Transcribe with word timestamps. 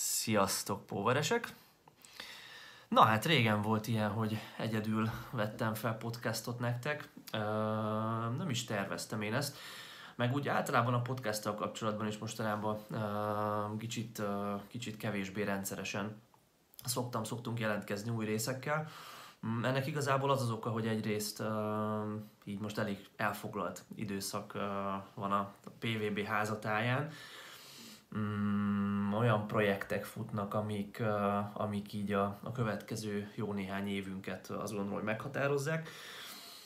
Sziasztok, 0.00 0.86
póveresek! 0.86 1.54
Na 2.88 3.02
hát 3.02 3.24
régen 3.24 3.62
volt 3.62 3.86
ilyen, 3.86 4.10
hogy 4.10 4.38
egyedül 4.58 5.10
vettem 5.30 5.74
fel 5.74 5.96
podcastot 5.96 6.58
nektek. 6.58 7.08
Ö, 7.32 7.38
nem 8.36 8.46
is 8.48 8.64
terveztem 8.64 9.22
én 9.22 9.34
ezt. 9.34 9.56
Meg 10.16 10.34
úgy 10.34 10.48
általában 10.48 10.94
a 10.94 11.02
podcasttal 11.02 11.54
kapcsolatban 11.54 12.06
is 12.06 12.18
mostanában 12.18 12.78
ö, 12.90 13.76
kicsit, 13.78 14.18
ö, 14.18 14.54
kicsit 14.66 14.96
kevésbé 14.96 15.42
rendszeresen 15.42 16.20
szoktam, 16.84 17.24
szoktunk 17.24 17.60
jelentkezni 17.60 18.10
új 18.10 18.24
részekkel. 18.24 18.88
Mm, 19.46 19.64
ennek 19.64 19.86
igazából 19.86 20.30
az 20.30 20.42
az 20.42 20.50
oka, 20.50 20.70
hogy 20.70 20.86
egyrészt 20.86 21.42
így 22.44 22.60
most 22.60 22.78
elég 22.78 23.08
elfoglalt 23.16 23.84
időszak 23.94 24.52
van 25.14 25.32
a 25.32 25.54
PVB 25.78 26.24
házatáján, 26.24 27.10
mm, 28.16 29.12
olyan 29.12 29.46
projektek 29.46 30.04
futnak, 30.04 30.54
amik, 30.54 30.98
uh, 31.00 31.60
amik 31.60 31.92
így 31.92 32.12
a, 32.12 32.38
a 32.42 32.52
következő 32.52 33.30
jó 33.34 33.52
néhány 33.52 33.88
évünket 33.88 34.50
azt 34.50 34.72
gondolom, 34.72 34.92
hogy 34.92 35.02
meghatározzák. 35.02 35.88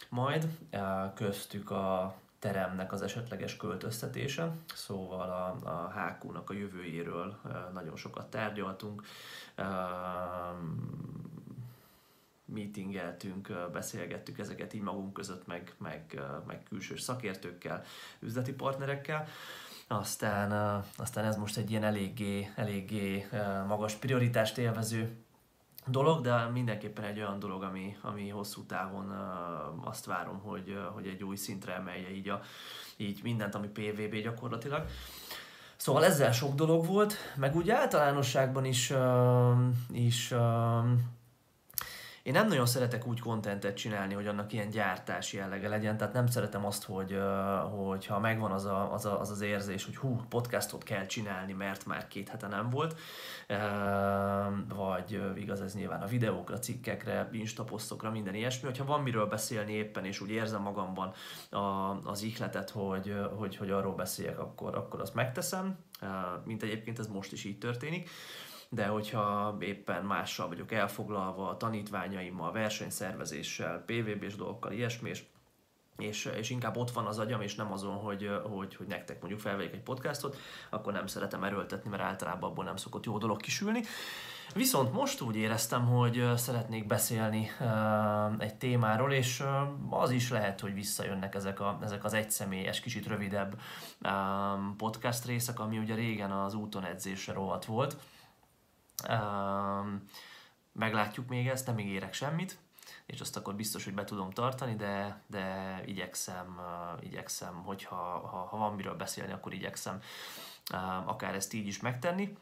Majd 0.08 0.48
uh, 0.72 1.14
köztük 1.14 1.70
a 1.70 2.14
teremnek 2.38 2.92
az 2.92 3.02
esetleges 3.02 3.56
költöztetése, 3.56 4.52
szóval 4.74 5.30
a, 5.30 5.68
a 5.68 5.92
HQ-nak 5.92 6.50
a 6.50 6.54
jövőjéről 6.54 7.38
uh, 7.44 7.52
nagyon 7.72 7.96
sokat 7.96 8.30
tárgyaltunk, 8.30 9.02
uh, 9.58 9.66
meetingeltünk, 12.52 13.52
beszélgettük 13.72 14.38
ezeket 14.38 14.72
így 14.72 14.82
magunk 14.82 15.12
között, 15.12 15.46
meg, 15.46 15.74
meg, 15.78 16.20
meg 16.46 16.62
külsős 16.68 17.00
szakértőkkel, 17.00 17.84
üzleti 18.20 18.52
partnerekkel. 18.52 19.28
Aztán, 19.92 20.82
aztán 20.96 21.24
ez 21.24 21.36
most 21.36 21.56
egy 21.56 21.70
ilyen 21.70 21.84
eléggé, 21.84 22.50
eléggé 22.56 23.28
magas 23.66 23.94
prioritást 23.94 24.58
élvező 24.58 25.24
dolog, 25.86 26.20
de 26.20 26.48
mindenképpen 26.52 27.04
egy 27.04 27.18
olyan 27.18 27.38
dolog, 27.38 27.62
ami, 27.62 27.96
ami 28.00 28.28
hosszú 28.28 28.62
távon 28.66 29.10
azt 29.84 30.04
várom, 30.04 30.38
hogy, 30.38 30.78
hogy 30.94 31.06
egy 31.06 31.22
új 31.22 31.36
szintre 31.36 31.74
emelje 31.74 32.10
így, 32.10 32.28
a, 32.28 32.40
így 32.96 33.20
mindent, 33.22 33.54
ami 33.54 33.66
PVB 33.66 34.14
gyakorlatilag. 34.22 34.86
Szóval 35.76 36.04
ezzel 36.04 36.32
sok 36.32 36.54
dolog 36.54 36.86
volt, 36.86 37.14
meg 37.36 37.56
úgy 37.56 37.70
általánosságban 37.70 38.64
is, 38.64 38.92
is 39.92 40.34
én 42.22 42.32
nem 42.32 42.48
nagyon 42.48 42.66
szeretek 42.66 43.06
úgy 43.06 43.20
kontentet 43.20 43.76
csinálni, 43.76 44.14
hogy 44.14 44.26
annak 44.26 44.52
ilyen 44.52 44.70
gyártási 44.70 45.36
jellege 45.36 45.68
legyen, 45.68 45.96
tehát 45.96 46.12
nem 46.12 46.26
szeretem 46.26 46.66
azt, 46.66 46.84
hogy, 46.84 47.18
ha 48.08 48.18
megvan 48.18 48.50
az, 48.50 48.64
a, 48.64 48.92
az, 48.92 49.04
a, 49.04 49.20
az 49.20 49.30
az 49.30 49.40
érzés, 49.40 49.84
hogy 49.84 49.96
hú, 49.96 50.20
podcastot 50.28 50.82
kell 50.82 51.06
csinálni, 51.06 51.52
mert 51.52 51.86
már 51.86 52.08
két 52.08 52.28
hete 52.28 52.46
nem 52.46 52.70
volt, 52.70 52.98
vagy 54.68 55.20
igaz 55.36 55.60
ez 55.60 55.74
nyilván 55.74 56.02
a 56.02 56.06
videókra, 56.06 56.58
cikkekre, 56.58 57.28
instaposztokra, 57.32 58.10
minden 58.10 58.34
ilyesmi, 58.34 58.68
hogyha 58.68 58.84
van 58.84 59.02
miről 59.02 59.26
beszélni 59.26 59.72
éppen, 59.72 60.04
és 60.04 60.20
úgy 60.20 60.30
érzem 60.30 60.62
magamban 60.62 61.12
a, 61.50 61.58
az 62.04 62.22
ihletet, 62.22 62.70
hogy, 62.70 63.14
hogy, 63.36 63.56
hogy 63.56 63.70
arról 63.70 63.94
beszéljek, 63.94 64.38
akkor, 64.38 64.74
akkor 64.76 65.00
azt 65.00 65.14
megteszem, 65.14 65.78
mint 66.44 66.62
egyébként 66.62 66.98
ez 66.98 67.06
most 67.06 67.32
is 67.32 67.44
így 67.44 67.58
történik 67.58 68.10
de 68.74 68.86
hogyha 68.86 69.56
éppen 69.60 70.04
mással 70.04 70.48
vagyok 70.48 70.72
elfoglalva, 70.72 71.48
a 71.48 71.56
tanítványaimmal, 71.56 72.52
versenyszervezéssel, 72.52 73.84
PVB-s 73.86 74.36
dolgokkal, 74.36 74.72
ilyesmi, 74.72 75.08
és 75.08 75.24
és, 75.96 76.24
és 76.24 76.50
inkább 76.50 76.76
ott 76.76 76.90
van 76.90 77.06
az 77.06 77.18
agyam, 77.18 77.40
és 77.40 77.54
nem 77.54 77.72
azon, 77.72 77.94
hogy, 77.94 78.30
hogy, 78.42 78.76
hogy 78.76 78.86
nektek 78.86 79.20
mondjuk 79.20 79.40
felvegyek 79.40 79.72
egy 79.72 79.82
podcastot, 79.82 80.36
akkor 80.70 80.92
nem 80.92 81.06
szeretem 81.06 81.44
erőltetni, 81.44 81.90
mert 81.90 82.02
általában 82.02 82.50
abból 82.50 82.64
nem 82.64 82.76
szokott 82.76 83.04
jó 83.04 83.18
dolog 83.18 83.40
kisülni. 83.40 83.80
Viszont 84.54 84.92
most 84.92 85.20
úgy 85.20 85.36
éreztem, 85.36 85.86
hogy 85.86 86.30
szeretnék 86.36 86.86
beszélni 86.86 87.50
egy 88.38 88.54
témáról, 88.54 89.12
és 89.12 89.42
az 89.90 90.10
is 90.10 90.30
lehet, 90.30 90.60
hogy 90.60 90.74
visszajönnek 90.74 91.34
ezek, 91.34 91.60
a, 91.60 91.78
ezek 91.82 92.04
az 92.04 92.12
egyszemélyes, 92.12 92.80
kicsit 92.80 93.06
rövidebb 93.06 93.60
podcast 94.76 95.24
részek, 95.24 95.60
ami 95.60 95.78
ugye 95.78 95.94
régen 95.94 96.30
az 96.30 96.54
úton 96.54 96.84
edzésre 96.84 97.32
rohadt 97.32 97.64
volt 97.64 97.96
meglátjuk 100.72 101.28
még 101.28 101.48
ezt, 101.48 101.66
nem 101.66 101.78
ígérek 101.78 102.14
semmit, 102.14 102.58
és 103.06 103.20
azt 103.20 103.36
akkor 103.36 103.54
biztos, 103.54 103.84
hogy 103.84 103.94
be 103.94 104.04
tudom 104.04 104.30
tartani, 104.30 104.74
de, 104.74 105.22
de 105.26 105.80
igyekszem, 105.84 106.60
igyekszem, 107.00 107.54
hogyha 107.54 107.96
ha, 107.96 108.46
ha 108.50 108.56
van 108.56 108.74
miről 108.74 108.96
beszélni, 108.96 109.32
akkor 109.32 109.52
igyekszem 109.52 110.00
akár 111.04 111.34
ezt 111.34 111.52
így 111.52 111.66
is 111.66 111.80
megtenni. 111.80 112.36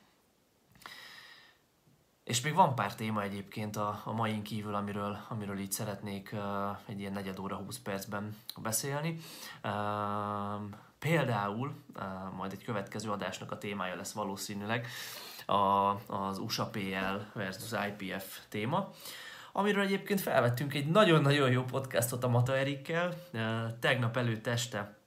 És 2.25 2.41
még 2.41 2.55
van 2.55 2.75
pár 2.75 2.95
téma 2.95 3.23
egyébként 3.23 3.77
a, 3.77 4.01
a 4.05 4.13
main 4.13 4.43
kívül, 4.43 4.75
amiről, 4.75 5.19
amiről 5.29 5.59
így 5.59 5.73
szeretnék 5.73 6.31
uh, 6.33 6.41
egy 6.87 7.01
ilyen 7.01 7.13
negyed 7.13 7.39
óra, 7.39 7.57
20 7.57 7.79
percben 7.79 8.37
beszélni. 8.57 9.19
Uh, 9.65 9.71
például, 10.99 11.75
uh, 11.97 12.33
majd 12.37 12.53
egy 12.53 12.65
következő 12.65 13.11
adásnak 13.11 13.53
a 13.53 13.59
témája 13.59 13.97
lesz 13.97 14.13
valószínűleg, 14.13 14.87
a, 15.51 16.01
az 16.07 16.39
USA 16.39 16.67
PL 16.67 17.39
versus 17.39 17.71
IPF 17.89 18.39
téma, 18.49 18.91
amiről 19.53 19.85
egyébként 19.85 20.21
felvettünk 20.21 20.75
egy 20.75 20.87
nagyon-nagyon 20.87 21.51
jó 21.51 21.63
podcastot 21.63 22.25
a 22.25 22.29
Mata 22.29 22.57
Erikkel, 22.57 23.15
tegnap 23.81 24.17
előtt 24.17 24.47
este 24.47 24.99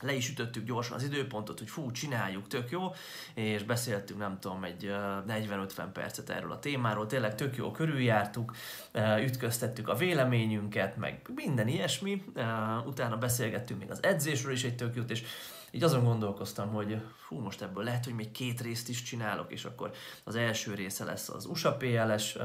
le 0.00 0.12
is 0.12 0.30
ütöttük 0.30 0.64
gyorsan 0.64 0.96
az 0.96 1.02
időpontot, 1.02 1.58
hogy 1.58 1.68
fú, 1.68 1.90
csináljuk, 1.90 2.46
tök 2.46 2.70
jó, 2.70 2.92
és 3.34 3.62
beszéltünk, 3.62 4.18
nem 4.18 4.38
tudom, 4.40 4.64
egy 4.64 4.94
40-50 5.28 5.86
percet 5.92 6.30
erről 6.30 6.52
a 6.52 6.58
témáról, 6.58 7.06
tényleg 7.06 7.34
tök 7.34 7.56
jó 7.56 7.70
körüljártuk, 7.70 8.54
ütköztettük 9.20 9.88
a 9.88 9.94
véleményünket, 9.94 10.96
meg 10.96 11.30
minden 11.34 11.68
ilyesmi, 11.68 12.24
utána 12.84 13.16
beszélgettünk 13.16 13.80
még 13.80 13.90
az 13.90 14.02
edzésről 14.02 14.52
is 14.52 14.64
egy 14.64 14.76
tök 14.76 14.96
jót, 14.96 15.10
és 15.10 15.22
így 15.70 15.82
azon 15.82 16.04
gondolkoztam, 16.04 16.68
hogy 16.68 17.00
hú, 17.28 17.38
most 17.38 17.62
ebből 17.62 17.84
lehet, 17.84 18.04
hogy 18.04 18.14
még 18.14 18.30
két 18.30 18.60
részt 18.60 18.88
is 18.88 19.02
csinálok, 19.02 19.52
és 19.52 19.64
akkor 19.64 19.90
az 20.24 20.34
első 20.34 20.74
része 20.74 21.04
lesz 21.04 21.28
az 21.28 21.44
USA 21.46 21.76
PLS 21.76 22.36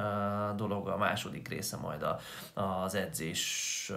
dolog, 0.56 0.88
a 0.88 0.98
második 0.98 1.48
része 1.48 1.78
majd 1.78 2.04
a, 2.04 2.20
az 2.62 2.96
edzés 2.96 3.92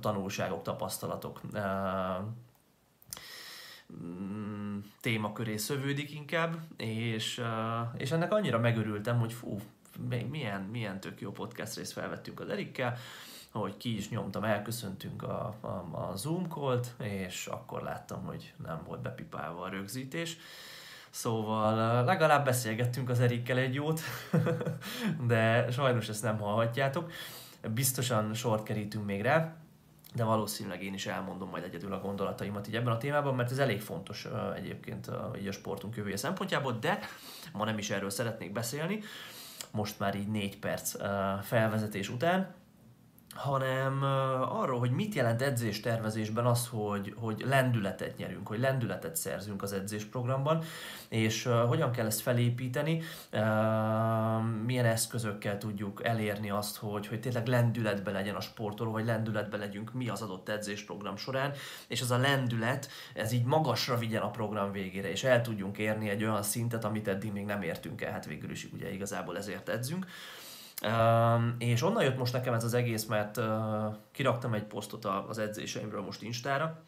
tanulságok, 0.00 0.62
tapasztalatok 0.62 1.40
uh, 1.52 1.60
témaköré 5.00 5.56
szövődik 5.56 6.12
inkább, 6.12 6.56
és, 6.76 7.42
és 7.96 8.10
ennek 8.10 8.32
annyira 8.32 8.58
megörültem, 8.58 9.18
hogy 9.18 9.32
fú, 9.32 9.60
milyen, 10.30 10.62
milyen 10.62 11.00
tök 11.00 11.20
jó 11.20 11.30
podcast 11.30 11.76
részt 11.76 11.92
felvettünk 11.92 12.40
az 12.40 12.48
Erikkel, 12.48 12.98
ahogy 13.52 13.76
ki 13.76 13.96
is 13.96 14.08
nyomtam, 14.08 14.44
elköszöntünk 14.44 15.22
a, 15.22 15.54
a, 15.60 15.66
a 15.92 16.16
Zoom 16.16 16.48
call 16.48 16.80
és 16.98 17.46
akkor 17.46 17.82
láttam, 17.82 18.24
hogy 18.24 18.54
nem 18.64 18.82
volt 18.86 19.00
bepipálva 19.00 19.62
a 19.62 19.68
rögzítés. 19.68 20.36
Szóval 21.10 22.04
legalább 22.04 22.44
beszélgettünk 22.44 23.08
az 23.08 23.20
Erikkel 23.20 23.58
egy 23.58 23.74
jót, 23.74 24.00
de 25.26 25.70
sajnos 25.70 26.08
ezt 26.08 26.22
nem 26.22 26.38
hallhatjátok. 26.38 27.12
Biztosan 27.74 28.34
sort 28.34 28.62
kerítünk 28.62 29.04
még 29.04 29.22
rá, 29.22 29.56
de 30.14 30.24
valószínűleg 30.24 30.82
én 30.82 30.94
is 30.94 31.06
elmondom 31.06 31.48
majd 31.48 31.64
egyedül 31.64 31.92
a 31.92 32.00
gondolataimat 32.00 32.68
így 32.68 32.76
ebben 32.76 32.92
a 32.92 32.98
témában, 32.98 33.34
mert 33.34 33.50
ez 33.50 33.58
elég 33.58 33.80
fontos 33.80 34.28
egyébként 34.56 35.10
így 35.40 35.46
a 35.46 35.52
sportunk 35.52 35.96
jövője 35.96 36.16
szempontjából, 36.16 36.72
de 36.72 36.98
ma 37.52 37.64
nem 37.64 37.78
is 37.78 37.90
erről 37.90 38.10
szeretnék 38.10 38.52
beszélni, 38.52 39.00
most 39.70 39.98
már 39.98 40.14
így 40.14 40.28
négy 40.28 40.58
perc 40.58 40.96
felvezetés 41.42 42.08
után, 42.08 42.54
hanem 43.34 44.02
arról, 44.50 44.78
hogy 44.78 44.90
mit 44.90 45.14
jelent 45.14 45.42
edzéstervezésben 45.42 46.46
az, 46.46 46.68
hogy, 46.70 47.14
hogy 47.16 47.44
lendületet 47.48 48.16
nyerünk, 48.16 48.48
hogy 48.48 48.58
lendületet 48.58 49.16
szerzünk 49.16 49.62
az 49.62 49.72
edzésprogramban, 49.72 50.64
és 51.08 51.48
hogyan 51.68 51.90
kell 51.90 52.06
ezt 52.06 52.20
felépíteni, 52.20 53.02
milyen 54.64 54.84
eszközökkel 54.84 55.58
tudjuk 55.58 56.04
elérni 56.04 56.50
azt, 56.50 56.76
hogy, 56.76 57.06
hogy 57.06 57.20
tényleg 57.20 57.46
lendületbe 57.46 58.10
legyen 58.10 58.34
a 58.34 58.40
sportoló, 58.40 58.90
vagy 58.90 59.04
lendületbe 59.04 59.56
legyünk 59.56 59.92
mi 59.92 60.08
az 60.08 60.22
adott 60.22 60.48
edzésprogram 60.48 61.16
során, 61.16 61.52
és 61.86 62.00
az 62.00 62.10
a 62.10 62.18
lendület, 62.18 62.88
ez 63.14 63.32
így 63.32 63.44
magasra 63.44 63.96
vigyen 63.96 64.22
a 64.22 64.30
program 64.30 64.72
végére, 64.72 65.10
és 65.10 65.24
el 65.24 65.42
tudjunk 65.42 65.78
érni 65.78 66.08
egy 66.08 66.24
olyan 66.24 66.42
szintet, 66.42 66.84
amit 66.84 67.08
eddig 67.08 67.32
még 67.32 67.44
nem 67.44 67.62
értünk 67.62 68.02
el, 68.02 68.12
hát 68.12 68.26
végül 68.26 68.50
is 68.50 68.68
ugye 68.72 68.92
igazából 68.92 69.36
ezért 69.36 69.68
edzünk. 69.68 70.06
És 71.58 71.82
onnan 71.82 72.02
jött 72.02 72.18
most 72.18 72.32
nekem 72.32 72.54
ez 72.54 72.64
az 72.64 72.74
egész, 72.74 73.04
mert 73.04 73.36
uh, 73.36 73.44
kiraktam 74.12 74.54
egy 74.54 74.64
posztot 74.64 75.04
az 75.04 75.38
edzéseimről 75.38 76.02
most 76.02 76.22
Instára, 76.22 76.82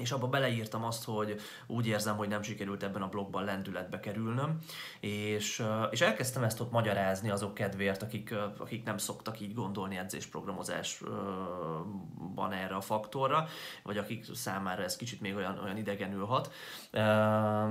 és 0.00 0.12
abba 0.12 0.26
beleírtam 0.26 0.84
azt, 0.84 1.04
hogy 1.04 1.40
úgy 1.66 1.86
érzem, 1.86 2.16
hogy 2.16 2.28
nem 2.28 2.42
sikerült 2.42 2.82
ebben 2.82 3.02
a 3.02 3.08
blogban 3.08 3.44
lendületbe 3.44 4.00
kerülnöm, 4.00 4.58
és, 5.00 5.64
és 5.90 6.00
elkezdtem 6.00 6.42
ezt 6.42 6.60
ott 6.60 6.70
magyarázni 6.70 7.30
azok 7.30 7.54
kedvéért, 7.54 8.02
akik, 8.02 8.34
akik 8.58 8.84
nem 8.84 8.98
szoktak 8.98 9.40
így 9.40 9.54
gondolni 9.54 9.96
edzésprogramozásban 9.96 12.52
erre 12.52 12.74
a 12.74 12.80
faktorra, 12.80 13.46
vagy 13.82 13.98
akik 13.98 14.24
számára 14.34 14.82
ez 14.82 14.96
kicsit 14.96 15.20
még 15.20 15.34
olyan, 15.34 15.58
olyan 15.58 15.76
idegenül 15.76 16.24
hat, 16.24 16.52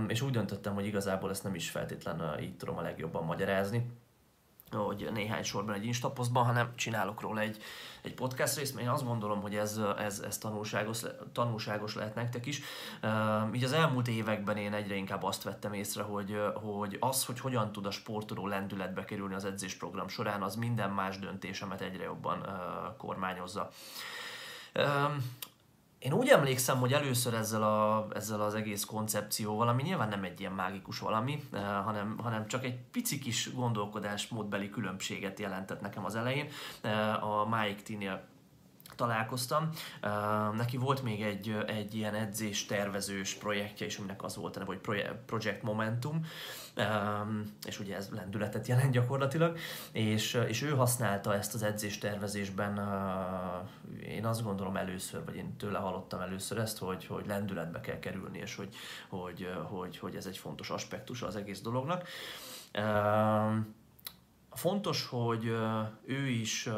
és 0.08 0.22
úgy 0.22 0.32
döntöttem, 0.32 0.74
hogy 0.74 0.86
igazából 0.86 1.30
ezt 1.30 1.44
nem 1.44 1.56
is 1.56 1.70
feltétlenül 1.70 2.40
így 2.40 2.58
tudom 2.58 2.78
a 2.78 2.82
legjobban 2.82 3.26
magyarázni, 3.26 3.86
hogy 4.78 5.10
néhány 5.14 5.44
sorban 5.44 5.76
egy 5.76 5.86
instaposztban, 5.86 6.46
hanem 6.46 6.76
csinálok 6.76 7.22
róla 7.22 7.40
egy, 7.40 7.58
egy 8.02 8.14
podcast 8.14 8.58
részt, 8.58 8.74
mert 8.74 8.86
én 8.86 8.94
azt 8.94 9.06
gondolom, 9.06 9.42
hogy 9.42 9.56
ez, 9.56 9.80
ez, 9.98 10.20
ez 10.20 10.38
tanulságos, 10.38 11.00
tanulságos 11.34 11.96
lehet 11.96 12.16
nektek 12.16 12.46
is. 12.46 12.62
Így 13.54 13.64
az 13.64 13.74
elmúlt 13.74 14.08
években 14.08 14.58
én 14.58 14.74
egyre 14.74 14.96
inkább 14.96 15.24
azt 15.24 15.44
vettem 15.44 15.74
észre, 15.74 16.04
hogy, 16.04 16.38
hogy 16.54 16.98
az, 17.00 17.26
hogy 17.26 17.40
hogyan 17.40 17.72
tud 17.72 17.86
a 17.86 17.92
sportoló 17.92 18.48
lendületbe 18.48 19.06
kerülni 19.06 19.34
az 19.34 19.46
edzésprogram 19.46 20.08
során, 20.08 20.42
az 20.42 20.56
minden 20.56 20.92
más 20.92 21.20
döntésemet 21.20 21.82
egyre 21.82 22.04
jobban 22.04 22.46
kormányozza. 22.98 23.70
Én 26.00 26.14
úgy 26.14 26.28
emlékszem, 26.28 26.80
hogy 26.80 26.94
először 26.94 27.34
ezzel, 27.34 27.64
a, 27.64 28.08
ezzel 28.14 28.42
az 28.42 28.54
egész 28.54 28.84
koncepcióval, 28.84 29.68
ami 29.68 29.84
nyilván 29.84 30.10
nem 30.10 30.24
egy 30.24 30.40
ilyen 30.40 30.52
mágikus 30.52 31.00
valami, 31.00 31.44
eh, 31.52 31.62
hanem, 31.84 32.18
hanem 32.18 32.48
csak 32.48 32.64
egy 32.64 32.78
pici 32.92 33.20
kis 33.20 33.54
gondolkodásmódbeli 33.54 34.70
különbséget 34.70 35.40
jelentett 35.40 35.82
nekem 35.82 36.06
az 36.06 36.16
elején. 36.16 36.48
Eh, 36.82 37.24
a 37.24 37.46
Mike 37.46 37.82
T-nél 37.82 38.28
találkoztam. 39.00 39.70
Uh, 40.04 40.56
neki 40.56 40.78
volt 40.78 41.04
még 41.04 41.22
egy, 41.22 41.56
egy 41.68 41.96
ilyen 41.96 42.16
edzés 42.16 42.66
tervezős 42.66 43.34
projektje 43.34 43.86
is, 43.86 43.98
aminek 43.98 44.24
az 44.24 44.36
volt 44.36 44.56
a 44.56 44.60
neve, 44.60 44.72
hogy 44.72 45.06
Project 45.26 45.62
Momentum, 45.62 46.16
um, 46.16 46.26
és 47.68 47.80
ugye 47.80 47.96
ez 47.96 48.10
lendületet 48.10 48.68
jelent 48.68 48.92
gyakorlatilag, 48.92 49.58
és, 49.92 50.34
és 50.48 50.62
ő 50.62 50.70
használta 50.70 51.36
ezt 51.36 51.54
az 51.54 51.64
edzés 51.64 51.98
tervezésben, 51.98 52.78
uh, 52.78 54.10
én 54.10 54.26
azt 54.26 54.44
gondolom 54.44 54.76
először, 54.76 55.26
vagy 55.26 55.36
én 55.36 55.58
tőle 55.58 55.78
hallottam 55.78 56.22
először 56.22 56.58
ezt, 56.58 56.78
hogy, 56.78 57.06
hogy 57.06 57.26
lendületbe 57.28 57.80
kell 57.80 58.00
kerülni, 58.00 58.38
és 58.38 58.56
hogy, 58.56 58.76
hogy, 59.10 59.54
hogy, 59.64 59.98
hogy 59.98 60.16
ez 60.16 60.26
egy 60.26 60.38
fontos 60.38 60.70
aspektus 60.70 61.22
az 61.22 61.36
egész 61.36 61.62
dolognak. 61.62 62.08
Fontos, 64.52 65.06
hogy 65.06 65.46
ő 66.06 66.28
is 66.28 66.70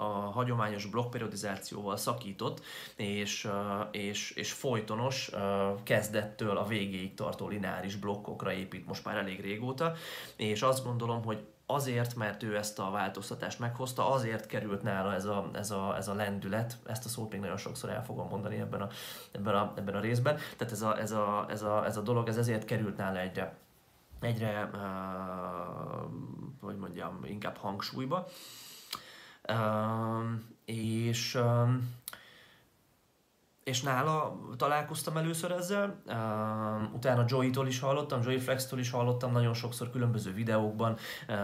a 0.00 0.30
hagyományos 0.30 0.86
blokkperiodizációval 0.86 1.96
szakított, 1.96 2.62
és, 2.96 3.48
és, 3.90 4.30
és 4.30 4.52
folytonos 4.52 5.30
kezdettől 5.82 6.56
a 6.56 6.66
végéig 6.66 7.14
tartó 7.14 7.48
lineáris 7.48 7.96
blokkokra 7.96 8.52
épít 8.52 8.86
most 8.86 9.04
már 9.04 9.16
elég 9.16 9.40
régóta, 9.40 9.92
és 10.36 10.62
azt 10.62 10.84
gondolom, 10.84 11.24
hogy 11.24 11.46
azért, 11.66 12.14
mert 12.14 12.42
ő 12.42 12.56
ezt 12.56 12.78
a 12.78 12.90
változtatást 12.90 13.58
meghozta, 13.58 14.10
azért 14.10 14.46
került 14.46 14.82
nála 14.82 15.14
ez 15.14 15.24
a, 15.24 15.50
ez 15.52 15.70
a, 15.70 15.96
ez 15.96 16.08
a 16.08 16.14
lendület, 16.14 16.76
ezt 16.86 17.04
a 17.04 17.08
szót 17.08 17.32
még 17.32 17.40
nagyon 17.40 17.56
sokszor 17.56 17.90
el 17.90 18.04
fogom 18.04 18.28
mondani 18.28 18.56
ebben 18.56 18.80
a, 18.80 18.88
ebben 19.32 19.54
a, 19.54 19.72
ebben 19.76 19.94
a 19.94 20.00
részben, 20.00 20.38
tehát 20.56 20.72
ez 20.72 20.82
a, 20.82 20.98
ez, 20.98 21.10
a, 21.10 21.46
ez, 21.48 21.62
a, 21.62 21.84
ez 21.86 21.96
a 21.96 22.00
dolog, 22.00 22.28
ez 22.28 22.36
ezért 22.36 22.64
került 22.64 22.96
nála 22.96 23.18
egyre, 23.18 23.56
egyre 24.20 24.70
uh, 24.72 24.80
hogy 26.60 26.76
mondjam, 26.76 27.20
inkább 27.24 27.56
hangsúlyba, 27.56 28.26
és 30.64 31.38
és 33.70 33.82
nála 33.82 34.38
találkoztam 34.56 35.16
először 35.16 35.50
ezzel, 35.50 36.02
uh, 36.06 36.94
utána 36.94 37.24
Joey-tól 37.28 37.66
is 37.66 37.80
hallottam, 37.80 38.22
Joey 38.22 38.38
Flex-től 38.38 38.78
is 38.78 38.90
hallottam 38.90 39.32
nagyon 39.32 39.54
sokszor 39.54 39.90
különböző 39.90 40.32
videókban, 40.32 40.96
uh, 41.28 41.36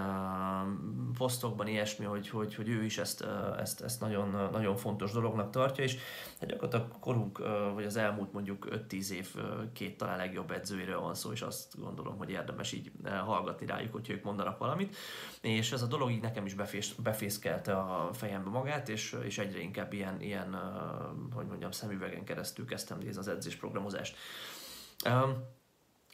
posztokban 1.19 1.67
ilyesmi, 1.67 2.05
hogy, 2.05 2.29
hogy, 2.29 2.55
hogy 2.55 2.69
ő 2.69 2.85
is 2.85 2.99
ezt, 2.99 3.25
uh, 3.25 3.61
ezt, 3.61 3.81
ezt 3.81 4.01
nagyon, 4.01 4.49
nagyon 4.53 4.77
fontos 4.77 5.13
dolognak 5.13 5.51
tartja, 5.51 5.85
és 5.85 5.97
hát 6.41 6.49
gyakorlatilag 6.49 6.99
korunk, 7.01 7.39
uh, 7.39 7.47
vagy 7.75 7.85
az 7.85 7.97
elmúlt 7.97 8.33
mondjuk 8.33 8.69
5-10 8.89 9.09
év 9.09 9.29
uh, 9.37 9.43
két 9.73 9.97
talán 9.97 10.17
legjobb 10.17 10.51
edzőire 10.51 10.97
van 10.97 11.15
szó, 11.15 11.33
és 11.33 11.43
azt 11.43 11.81
gondolom, 11.81 12.17
hogy 12.17 12.31
érdemes 12.31 12.73
így 12.73 12.91
uh, 13.05 13.11
hallgatni 13.11 13.67
rájuk, 13.67 13.93
hogy 13.93 14.11
ők 14.11 14.25
mondanak 14.25 14.59
valamit, 14.59 14.97
és 15.41 15.73
ez 15.73 15.83
a 15.83 15.87
dolog 15.87 16.11
így 16.11 16.23
nekem 16.23 16.47
is 16.47 16.55
befés, 16.55 16.95
befészkelte 16.95 17.77
a 17.77 18.11
fejembe 18.13 18.51
magát, 18.51 18.89
és, 18.89 19.17
és 19.25 19.39
egyre 19.39 19.61
inkább 19.61 19.93
ilyen, 19.93 20.21
ilyen 20.21 20.55
uh, 20.55 21.35
hogy 21.35 21.47
mondjam, 21.47 21.71
szemüvegen 21.71 22.16
éveken 22.17 22.25
keresztül 22.25 22.67
kezdtem 22.67 22.99
nézni 22.99 23.19
az 23.19 23.29
edzésprogramozást. 23.29 24.17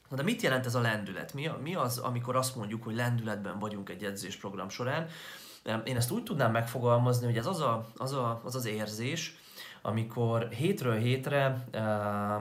Na 0.08 0.16
de 0.16 0.22
mit 0.22 0.42
jelent 0.42 0.66
ez 0.66 0.74
a 0.74 0.80
lendület? 0.80 1.34
Mi, 1.34 1.50
mi 1.62 1.74
az, 1.74 1.98
amikor 1.98 2.36
azt 2.36 2.56
mondjuk, 2.56 2.82
hogy 2.82 2.94
lendületben 2.94 3.58
vagyunk 3.58 3.88
egy 3.88 4.04
edzésprogram 4.04 4.68
során? 4.68 5.08
Én 5.84 5.96
ezt 5.96 6.10
úgy 6.10 6.22
tudnám 6.22 6.52
megfogalmazni, 6.52 7.26
hogy 7.26 7.36
ez 7.36 7.46
az 7.46 7.60
a, 7.60 7.92
az, 7.96 8.12
a, 8.12 8.40
az, 8.44 8.54
az 8.54 8.66
érzés, 8.66 9.36
amikor 9.82 10.48
hétről 10.48 10.98
hétre, 10.98 11.66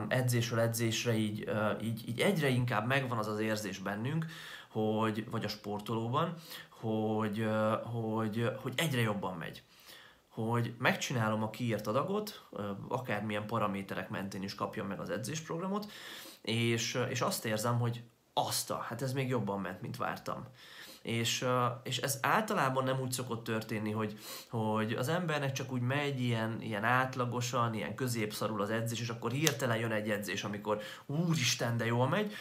edzésről 0.08 0.60
edzésre 0.60 1.12
így, 1.12 1.50
így, 1.82 2.08
így 2.08 2.20
egyre 2.20 2.48
inkább 2.48 2.86
megvan 2.86 3.18
az 3.18 3.26
az 3.26 3.38
érzés 3.38 3.78
bennünk, 3.78 4.26
hogy, 4.68 5.30
vagy 5.30 5.44
a 5.44 5.48
sportolóban, 5.48 6.34
hogy, 6.68 7.46
hogy, 7.84 8.50
hogy 8.62 8.72
egyre 8.76 9.00
jobban 9.00 9.36
megy 9.36 9.62
hogy 10.32 10.74
megcsinálom 10.78 11.42
a 11.42 11.50
kiírt 11.50 11.86
adagot, 11.86 12.48
akármilyen 12.88 13.46
paraméterek 13.46 14.08
mentén 14.08 14.42
is 14.42 14.54
kapjam 14.54 14.86
meg 14.86 15.00
az 15.00 15.10
edzésprogramot, 15.10 15.90
és, 16.42 16.98
és 17.08 17.20
azt 17.20 17.44
érzem, 17.44 17.78
hogy 17.78 18.02
azt 18.32 18.72
hát 18.72 19.02
ez 19.02 19.12
még 19.12 19.28
jobban 19.28 19.60
ment, 19.60 19.80
mint 19.80 19.96
vártam. 19.96 20.46
És, 21.02 21.46
és 21.82 21.98
ez 21.98 22.18
általában 22.22 22.84
nem 22.84 23.00
úgy 23.00 23.12
szokott 23.12 23.44
történni, 23.44 23.90
hogy, 23.90 24.18
hogy 24.50 24.92
az 24.92 25.08
embernek 25.08 25.52
csak 25.52 25.72
úgy 25.72 25.80
megy 25.80 26.20
ilyen, 26.20 26.60
ilyen 26.60 26.84
átlagosan, 26.84 27.74
ilyen 27.74 27.94
középszarul 27.94 28.60
az 28.60 28.70
edzés, 28.70 29.00
és 29.00 29.08
akkor 29.08 29.30
hirtelen 29.30 29.76
jön 29.76 29.92
egy 29.92 30.10
edzés, 30.10 30.44
amikor 30.44 30.80
úristen, 31.06 31.76
de 31.76 31.84
jól 31.84 32.08
megy, 32.08 32.32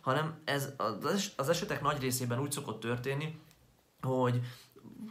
hanem 0.00 0.40
ez 0.44 0.72
az 1.36 1.48
esetek 1.48 1.82
nagy 1.82 2.00
részében 2.00 2.40
úgy 2.40 2.52
szokott 2.52 2.80
történni, 2.80 3.40
hogy 4.02 4.40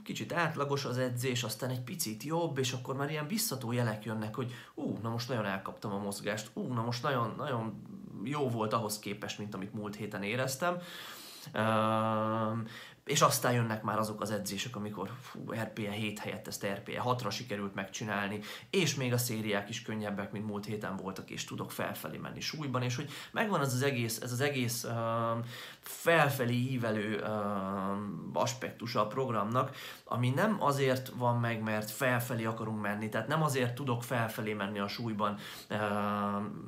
kicsit 0.03 0.33
átlagos 0.33 0.85
az 0.85 0.97
edzés, 0.97 1.43
aztán 1.43 1.69
egy 1.69 1.81
picit 1.81 2.23
jobb, 2.23 2.57
és 2.57 2.71
akkor 2.71 2.95
már 2.95 3.09
ilyen 3.09 3.27
visszató 3.27 3.71
jelek 3.71 4.05
jönnek, 4.05 4.35
hogy 4.35 4.53
ú, 4.73 4.97
na 5.01 5.09
most 5.09 5.29
nagyon 5.29 5.45
elkaptam 5.45 5.91
a 5.91 5.97
mozgást, 5.97 6.49
ú, 6.53 6.73
na 6.73 6.81
most 6.81 7.03
nagyon, 7.03 7.33
nagyon 7.37 7.81
jó 8.23 8.49
volt 8.49 8.73
ahhoz 8.73 8.99
képest, 8.99 9.37
mint 9.37 9.53
amit 9.53 9.73
múlt 9.73 9.95
héten 9.95 10.23
éreztem 10.23 10.77
és 13.05 13.21
aztán 13.21 13.53
jönnek 13.53 13.83
már 13.83 13.99
azok 13.99 14.21
az 14.21 14.31
edzések, 14.31 14.75
amikor 14.75 15.11
fú, 15.21 15.51
RPE 15.53 15.91
7 15.91 16.19
helyett 16.19 16.47
ezt 16.47 16.65
RPE 16.65 17.01
6-ra 17.05 17.31
sikerült 17.31 17.75
megcsinálni, 17.75 18.39
és 18.69 18.95
még 18.95 19.13
a 19.13 19.17
szériák 19.17 19.69
is 19.69 19.81
könnyebbek, 19.81 20.31
mint 20.31 20.45
múlt 20.45 20.65
héten 20.65 20.95
voltak, 20.95 21.29
és 21.29 21.43
tudok 21.43 21.71
felfelé 21.71 22.17
menni 22.17 22.39
súlyban, 22.39 22.81
és 22.81 22.95
hogy 22.95 23.09
megvan 23.31 23.59
az 23.59 23.73
az 23.73 23.81
egész, 23.81 24.21
ez 24.21 24.31
az 24.31 24.41
egész 24.41 24.83
uh, 24.83 24.91
felfelé 25.81 26.53
ívelő 26.53 27.19
uh, 27.19 27.29
aspektusa 28.33 29.01
a 29.01 29.07
programnak, 29.07 29.75
ami 30.03 30.29
nem 30.29 30.57
azért 30.59 31.11
van 31.15 31.39
meg, 31.39 31.61
mert 31.61 31.91
felfelé 31.91 32.45
akarunk 32.45 32.81
menni, 32.81 33.09
tehát 33.09 33.27
nem 33.27 33.43
azért 33.43 33.75
tudok 33.75 34.03
felfelé 34.03 34.53
menni 34.53 34.79
a 34.79 34.87
súlyban 34.87 35.37
uh, 35.69 35.77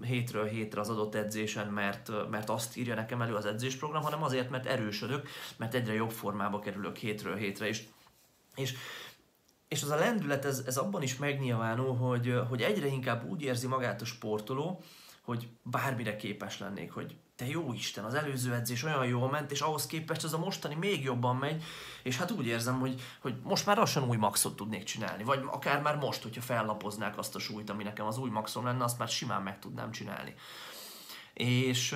hétről 0.05 0.45
hétre 0.45 0.81
az 0.81 0.89
adott 0.89 1.15
edzésen, 1.15 1.67
mert, 1.67 2.11
mert 2.29 2.49
azt 2.49 2.77
írja 2.77 2.95
nekem 2.95 3.21
elő 3.21 3.33
az 3.33 3.45
edzésprogram, 3.45 4.03
hanem 4.03 4.23
azért, 4.23 4.49
mert 4.49 4.65
erősödök, 4.65 5.29
mert 5.57 5.73
egyre 5.73 5.93
jobb 5.93 6.11
formába 6.27 6.59
kerülök 6.59 6.97
hétről 6.97 7.35
hétre, 7.35 7.67
és, 7.67 7.83
és 8.55 8.73
és 9.67 9.83
az 9.83 9.89
a 9.89 9.95
lendület, 9.95 10.45
ez, 10.45 10.63
ez 10.65 10.77
abban 10.77 11.01
is 11.01 11.17
megnyilvánul, 11.17 11.95
hogy, 11.95 12.33
hogy 12.49 12.61
egyre 12.61 12.87
inkább 12.87 13.29
úgy 13.29 13.41
érzi 13.41 13.67
magát 13.67 14.01
a 14.01 14.05
sportoló, 14.05 14.83
hogy 15.21 15.47
bármire 15.63 16.15
képes 16.15 16.59
lennék, 16.59 16.91
hogy 16.91 17.15
te 17.35 17.47
jó 17.47 17.73
Isten, 17.73 18.03
az 18.03 18.13
előző 18.13 18.53
edzés 18.53 18.83
olyan 18.83 19.05
jól 19.05 19.29
ment, 19.29 19.51
és 19.51 19.61
ahhoz 19.61 19.85
képest 19.85 20.23
az 20.23 20.33
a 20.33 20.37
mostani 20.37 20.75
még 20.75 21.03
jobban 21.03 21.35
megy, 21.35 21.63
és 22.03 22.17
hát 22.17 22.31
úgy 22.31 22.45
érzem, 22.45 22.79
hogy, 22.79 23.01
hogy 23.21 23.35
most 23.43 23.65
már 23.65 23.77
lassan 23.77 24.09
új 24.09 24.17
maxot 24.17 24.55
tudnék 24.55 24.83
csinálni, 24.83 25.23
vagy 25.23 25.43
akár 25.45 25.81
már 25.81 25.97
most, 25.97 26.23
hogyha 26.23 26.41
fellapoznák 26.41 27.17
azt 27.17 27.35
a 27.35 27.39
súlyt, 27.39 27.69
ami 27.69 27.83
nekem 27.83 28.05
az 28.05 28.17
új 28.17 28.29
maxom 28.29 28.65
lenne, 28.65 28.83
azt 28.83 28.97
már 28.97 29.07
simán 29.07 29.41
meg 29.41 29.59
tudnám 29.59 29.91
csinálni. 29.91 30.33
És, 31.33 31.95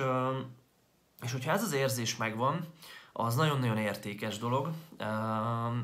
és 1.22 1.32
hogyha 1.32 1.52
ez 1.52 1.62
az 1.62 1.72
érzés 1.72 2.16
megvan, 2.16 2.66
az 3.12 3.34
nagyon-nagyon 3.34 3.78
értékes 3.78 4.38
dolog. 4.38 4.66
Uh, 4.98 5.74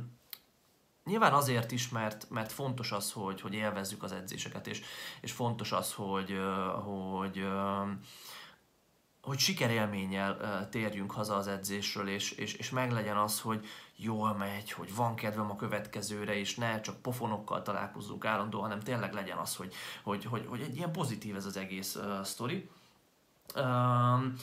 nyilván 1.08 1.32
azért 1.32 1.70
is, 1.70 1.88
mert, 1.88 2.30
mert 2.30 2.52
fontos 2.52 2.92
az, 2.92 3.12
hogy, 3.12 3.40
hogy 3.40 3.54
élvezzük 3.54 4.02
az 4.02 4.12
edzéseket, 4.12 4.66
és, 4.66 4.82
és 5.20 5.32
fontos 5.32 5.73
az, 5.73 5.92
hogy, 5.92 6.40
hogy, 6.85 7.47
hogy 9.23 9.38
sikerélménnyel 9.38 10.68
térjünk 10.70 11.12
haza 11.12 11.37
az 11.37 11.47
edzésről, 11.47 12.08
és, 12.08 12.30
és, 12.30 12.54
és 12.54 12.70
meglegyen 12.70 13.16
az, 13.16 13.40
hogy 13.40 13.66
jól 13.97 14.35
megy, 14.35 14.73
hogy 14.73 14.94
van 14.94 15.14
kedvem 15.14 15.50
a 15.50 15.56
következőre, 15.56 16.35
és 16.35 16.54
ne 16.54 16.80
csak 16.80 17.02
pofonokkal 17.02 17.62
találkozzunk 17.62 18.25
állandóan, 18.25 18.62
hanem 18.62 18.80
tényleg 18.80 19.12
legyen 19.12 19.38
az, 19.38 19.56
hogy, 19.56 19.75
hogy, 20.02 20.25
hogy, 20.25 20.47
hogy 20.49 20.61
egy 20.61 20.76
ilyen 20.76 20.92
pozitív 20.92 21.37
ez 21.37 21.44
az 21.44 21.56
egész 21.56 21.94
uh, 21.94 22.23
sztori. 22.23 22.70
Um, 23.54 24.35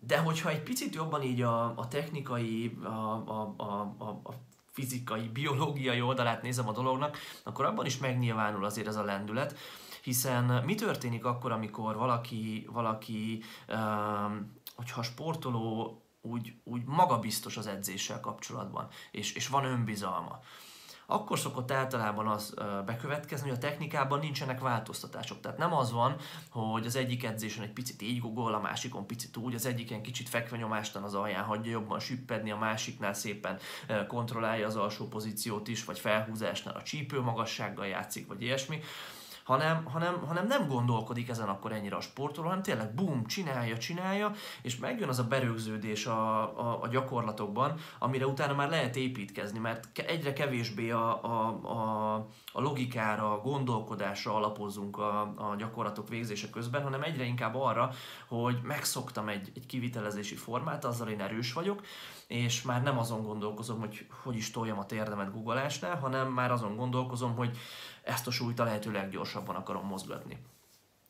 de 0.00 0.18
hogyha 0.18 0.50
egy 0.50 0.62
picit 0.62 0.94
jobban 0.94 1.22
így 1.22 1.42
a, 1.42 1.78
a 1.78 1.88
technikai, 1.88 2.78
a, 2.82 2.88
a, 2.88 3.54
a, 3.56 3.64
a, 4.04 4.34
fizikai, 4.70 5.28
biológiai 5.28 6.00
oldalát 6.00 6.42
nézem 6.42 6.68
a 6.68 6.72
dolognak, 6.72 7.18
akkor 7.42 7.64
abban 7.64 7.86
is 7.86 7.98
megnyilvánul 7.98 8.64
azért 8.64 8.86
ez 8.86 8.96
a 8.96 9.04
lendület, 9.04 9.58
hiszen 10.02 10.64
mi 10.64 10.74
történik 10.74 11.24
akkor, 11.24 11.52
amikor 11.52 11.96
valaki, 11.96 12.68
valaki 12.72 13.42
um, 13.68 14.52
hogyha 14.76 15.02
sportoló 15.02 16.00
úgy, 16.20 16.54
úgy 16.64 16.82
magabiztos 16.84 17.56
az 17.56 17.66
edzéssel 17.66 18.20
kapcsolatban, 18.20 18.88
és, 19.10 19.32
és 19.32 19.48
van 19.48 19.64
önbizalma, 19.64 20.40
akkor 21.10 21.38
szokott 21.38 21.70
általában 21.70 22.26
az 22.26 22.54
bekövetkezni, 22.86 23.48
hogy 23.48 23.56
a 23.56 23.60
technikában 23.60 24.18
nincsenek 24.18 24.60
változtatások. 24.60 25.40
Tehát 25.40 25.58
nem 25.58 25.74
az 25.74 25.92
van, 25.92 26.16
hogy 26.50 26.86
az 26.86 26.96
egyik 26.96 27.24
edzésen 27.24 27.64
egy 27.64 27.72
picit 27.72 28.02
így 28.02 28.20
gugol, 28.20 28.54
a 28.54 28.60
másikon 28.60 29.06
picit 29.06 29.36
úgy, 29.36 29.54
az 29.54 29.66
egyiken 29.66 30.02
kicsit 30.02 30.28
fekvenyomástan 30.28 31.02
az 31.02 31.14
alján 31.14 31.44
hagyja 31.44 31.70
jobban 31.70 31.98
süppedni, 31.98 32.50
a 32.50 32.56
másiknál 32.56 33.14
szépen 33.14 33.58
kontrollálja 34.08 34.66
az 34.66 34.76
alsó 34.76 35.08
pozíciót 35.08 35.68
is, 35.68 35.84
vagy 35.84 35.98
felhúzásnál 35.98 36.74
a 36.74 36.82
csípő 36.82 37.20
magassággal 37.20 37.86
játszik, 37.86 38.26
vagy 38.26 38.42
ilyesmi 38.42 38.80
hanem, 39.50 39.84
hanem, 39.84 40.26
hanem 40.26 40.46
nem 40.46 40.68
gondolkodik 40.68 41.28
ezen 41.28 41.48
akkor 41.48 41.72
ennyire 41.72 41.96
a 41.96 42.00
sportoló, 42.00 42.48
hanem 42.48 42.62
tényleg 42.62 42.94
bum, 42.94 43.26
csinálja, 43.26 43.78
csinálja, 43.78 44.32
és 44.62 44.76
megjön 44.76 45.08
az 45.08 45.18
a 45.18 45.24
berögződés 45.24 46.06
a, 46.06 46.40
a, 46.58 46.82
a 46.82 46.88
gyakorlatokban, 46.88 47.74
amire 47.98 48.26
utána 48.26 48.54
már 48.54 48.68
lehet 48.68 48.96
építkezni, 48.96 49.58
mert 49.58 49.98
egyre 49.98 50.32
kevésbé 50.32 50.90
a, 50.90 51.24
a, 51.24 51.60
a, 51.62 52.14
a 52.52 52.60
logikára, 52.60 53.32
a 53.32 53.40
gondolkodásra 53.40 54.34
alapozunk 54.34 54.98
a, 54.98 55.20
a 55.20 55.54
gyakorlatok 55.58 56.08
végzése 56.08 56.50
közben, 56.50 56.82
hanem 56.82 57.02
egyre 57.02 57.24
inkább 57.24 57.54
arra, 57.54 57.90
hogy 58.28 58.58
megszoktam 58.62 59.28
egy, 59.28 59.52
egy 59.54 59.66
kivitelezési 59.66 60.34
formát, 60.34 60.84
azzal 60.84 61.08
én 61.08 61.20
erős 61.20 61.52
vagyok, 61.52 61.82
és 62.26 62.62
már 62.62 62.82
nem 62.82 62.98
azon 62.98 63.22
gondolkozom, 63.22 63.80
hogy 63.80 64.06
hogy 64.22 64.36
is 64.36 64.50
toljam 64.50 64.78
a 64.78 64.86
térdemet 64.86 65.32
googolásnál, 65.32 65.98
hanem 65.98 66.32
már 66.32 66.50
azon 66.50 66.76
gondolkozom, 66.76 67.36
hogy 67.36 67.58
ezt 68.02 68.26
a 68.26 68.30
súlyt 68.30 68.58
a 68.58 68.64
lehető 68.64 68.92
leggyorsabban 68.92 69.56
akarom 69.56 69.86
mozgatni. 69.86 70.38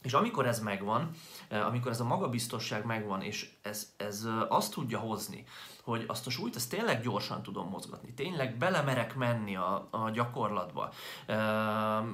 És 0.03 0.13
amikor 0.13 0.47
ez 0.47 0.61
megvan, 0.61 1.11
eh, 1.49 1.67
amikor 1.67 1.91
ez 1.91 2.01
a 2.01 2.05
magabiztosság 2.05 2.85
megvan, 2.85 3.23
és 3.23 3.51
ez, 3.63 3.93
ez 3.97 4.25
eh, 4.25 4.53
azt 4.53 4.73
tudja 4.73 4.99
hozni, 4.99 5.45
hogy 5.91 6.05
azt 6.07 6.27
a 6.27 6.31
súlyt 6.31 6.57
ezt 6.57 6.71
tényleg 6.71 7.03
gyorsan 7.03 7.43
tudom 7.43 7.69
mozgatni, 7.69 8.15
tényleg 8.15 8.57
belemerek 8.57 9.15
menni 9.15 9.57
a, 9.57 9.89
a 9.91 10.11
gyakorlatba, 10.11 10.93
e, 11.27 11.37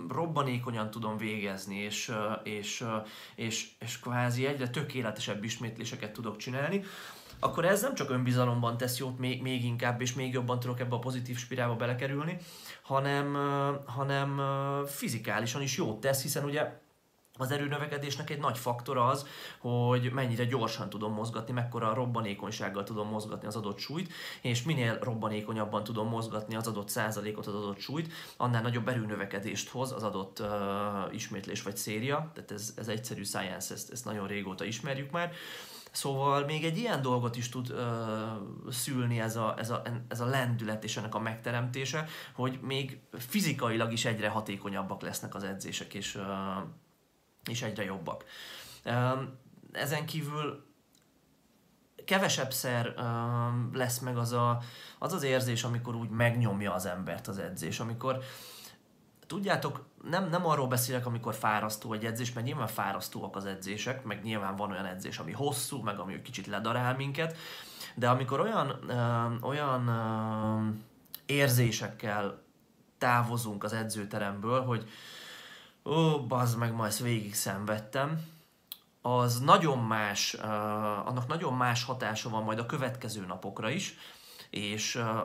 robbanékonyan 0.08 0.90
tudom 0.90 1.16
végezni, 1.16 1.76
és, 1.76 2.12
és, 2.42 2.84
és, 3.34 3.70
és 3.78 4.00
kvázi 4.00 4.46
egyre 4.46 4.68
tökéletesebb 4.68 5.44
ismétléseket 5.44 6.12
tudok 6.12 6.36
csinálni, 6.36 6.84
akkor 7.38 7.64
ez 7.64 7.82
nem 7.82 7.94
csak 7.94 8.10
önbizalomban 8.10 8.76
tesz 8.76 8.98
jót, 8.98 9.18
még, 9.18 9.42
még 9.42 9.64
inkább 9.64 10.00
és 10.00 10.14
még 10.14 10.32
jobban 10.32 10.60
tudok 10.60 10.80
ebbe 10.80 10.94
a 10.94 10.98
pozitív 10.98 11.38
spirálba 11.38 11.76
belekerülni, 11.76 12.36
hanem, 12.86 13.36
hanem 13.86 14.40
fizikálisan 14.86 15.62
is 15.62 15.76
jót 15.76 16.00
tesz, 16.00 16.22
hiszen 16.22 16.44
ugye 16.44 16.84
az 17.38 17.50
erőnövekedésnek 17.50 18.30
egy 18.30 18.38
nagy 18.38 18.58
faktor 18.58 18.96
az, 18.96 19.26
hogy 19.58 20.12
mennyire 20.12 20.44
gyorsan 20.44 20.90
tudom 20.90 21.12
mozgatni, 21.12 21.52
mekkora 21.52 21.94
robbanékonysággal 21.94 22.84
tudom 22.84 23.08
mozgatni 23.08 23.46
az 23.46 23.56
adott 23.56 23.78
súlyt, 23.78 24.12
és 24.42 24.62
minél 24.62 24.98
robbanékonyabban 25.02 25.84
tudom 25.84 26.08
mozgatni 26.08 26.56
az 26.56 26.66
adott 26.66 26.88
százalékot, 26.88 27.46
az 27.46 27.54
adott 27.54 27.78
súlyt, 27.78 28.12
annál 28.36 28.62
nagyobb 28.62 28.88
erőnövekedést 28.88 29.68
hoz 29.68 29.92
az 29.92 30.02
adott 30.02 30.40
uh, 30.40 31.14
ismétlés 31.14 31.62
vagy 31.62 31.76
széria, 31.76 32.30
tehát 32.34 32.50
ez, 32.50 32.72
ez 32.76 32.88
egyszerű 32.88 33.22
science, 33.22 33.74
ezt, 33.74 33.90
ezt 33.92 34.04
nagyon 34.04 34.26
régóta 34.26 34.64
ismerjük 34.64 35.10
már. 35.10 35.32
Szóval 35.96 36.44
még 36.44 36.64
egy 36.64 36.78
ilyen 36.78 37.02
dolgot 37.02 37.36
is 37.36 37.48
tud 37.48 37.70
uh, 37.70 38.72
szülni 38.72 39.20
ez 39.20 39.36
a, 39.36 39.54
ez, 39.58 39.70
a, 39.70 39.82
ez 40.08 40.20
a 40.20 40.26
lendület 40.26 40.84
és 40.84 40.96
ennek 40.96 41.14
a 41.14 41.18
megteremtése, 41.18 42.06
hogy 42.32 42.58
még 42.62 43.00
fizikailag 43.12 43.92
is 43.92 44.04
egyre 44.04 44.28
hatékonyabbak 44.28 45.02
lesznek 45.02 45.34
az 45.34 45.42
edzések, 45.42 45.94
és, 45.94 46.14
uh, 46.14 46.22
és 47.50 47.62
egyre 47.62 47.84
jobbak. 47.84 48.24
Ezen 49.72 50.06
kívül 50.06 50.64
kevesebb 52.04 52.52
szer 52.52 52.94
lesz 53.72 53.98
meg 53.98 54.16
az, 54.16 54.32
a, 54.32 54.60
az 54.98 55.12
az 55.12 55.22
érzés, 55.22 55.64
amikor 55.64 55.94
úgy 55.94 56.08
megnyomja 56.08 56.74
az 56.74 56.86
embert 56.86 57.28
az 57.28 57.38
edzés, 57.38 57.80
amikor 57.80 58.22
Tudjátok, 59.26 59.84
nem, 60.02 60.28
nem 60.28 60.46
arról 60.46 60.66
beszélek, 60.66 61.06
amikor 61.06 61.34
fárasztó 61.34 61.92
egy 61.92 62.04
edzés, 62.04 62.32
mert 62.32 62.46
nyilván 62.46 62.66
fárasztóak 62.66 63.36
az 63.36 63.44
edzések, 63.44 64.04
meg 64.04 64.22
nyilván 64.22 64.56
van 64.56 64.70
olyan 64.70 64.84
edzés, 64.84 65.18
ami 65.18 65.32
hosszú, 65.32 65.82
meg 65.82 65.98
ami 65.98 66.22
kicsit 66.22 66.46
ledarál 66.46 66.96
minket, 66.96 67.36
de 67.94 68.08
amikor 68.08 68.40
olyan, 68.40 68.78
ö, 68.88 69.46
olyan 69.46 69.88
ö, 69.88 70.70
érzésekkel 71.26 72.42
távozunk 72.98 73.64
az 73.64 73.72
edzőteremből, 73.72 74.64
hogy 74.64 74.88
ó, 75.84 76.26
bazd 76.26 76.58
meg, 76.58 76.72
ma 76.72 76.86
ezt 76.86 77.00
végig 77.00 77.34
szenvedtem, 77.34 78.34
az 79.02 79.40
nagyon 79.40 79.78
más, 79.78 80.34
uh, 80.34 81.06
annak 81.06 81.26
nagyon 81.26 81.52
más 81.52 81.84
hatása 81.84 82.28
van 82.28 82.42
majd 82.42 82.58
a 82.58 82.66
következő 82.66 83.26
napokra 83.26 83.70
is, 83.70 83.96
és 84.50 84.94
uh, 84.94 85.18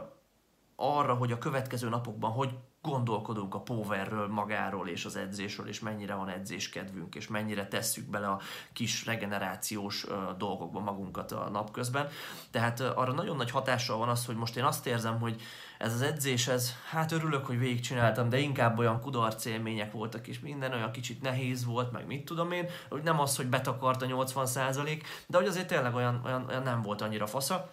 arra, 0.76 1.14
hogy 1.14 1.32
a 1.32 1.38
következő 1.38 1.90
napokban 1.90 2.32
hogy 2.32 2.58
gondolkodunk 2.82 3.56
a 3.56 3.60
powerről, 3.60 4.28
magáról 4.28 4.88
és 4.88 5.06
az 5.06 5.16
edzésről, 5.16 5.68
és 5.68 5.80
mennyire 5.80 6.16
van 6.16 6.30
edzéskedvünk, 6.30 7.16
és 7.16 7.28
mennyire 7.28 7.68
tesszük 7.68 8.10
bele 8.10 8.28
a 8.28 8.40
kis 8.74 9.06
regenerációs 9.06 10.06
dolgokba 10.38 10.80
magunkat 10.80 11.32
a 11.32 11.50
napközben. 11.50 12.08
Tehát 12.52 12.80
arra 12.80 13.12
nagyon 13.12 13.36
nagy 13.36 13.52
hatással 13.52 13.98
van 13.98 14.10
az, 14.10 14.26
hogy 14.26 14.36
most 14.36 14.58
én 14.58 14.64
azt 14.64 14.88
érzem, 14.88 15.20
hogy 15.20 15.42
ez 15.78 15.94
az 15.94 16.02
edzés, 16.02 16.48
ez, 16.48 16.76
hát 16.90 17.12
örülök, 17.12 17.46
hogy 17.46 17.60
végigcsináltam, 17.60 18.30
de 18.30 18.38
inkább 18.38 18.78
olyan 18.78 19.02
kudarc 19.02 19.46
élmények 19.46 19.92
voltak, 19.92 20.28
és 20.28 20.40
minden 20.40 20.74
olyan 20.74 20.92
kicsit 20.92 21.22
nehéz 21.22 21.66
volt, 21.66 21.92
meg 21.92 22.06
mit 22.06 22.26
tudom 22.26 22.52
én, 22.52 22.70
hogy 22.90 23.04
nem 23.04 23.20
az, 23.20 23.36
hogy 23.36 23.48
betakart 23.48 24.02
a 24.02 24.06
80% 24.06 25.04
de 25.28 25.38
hogy 25.38 25.48
azért 25.48 25.68
tényleg 25.68 25.96
olyan, 25.96 26.22
olyan, 26.26 26.46
olyan 26.48 26.64
nem 26.64 26.82
volt 26.82 27.02
annyira 27.02 27.28
fasza, 27.28 27.72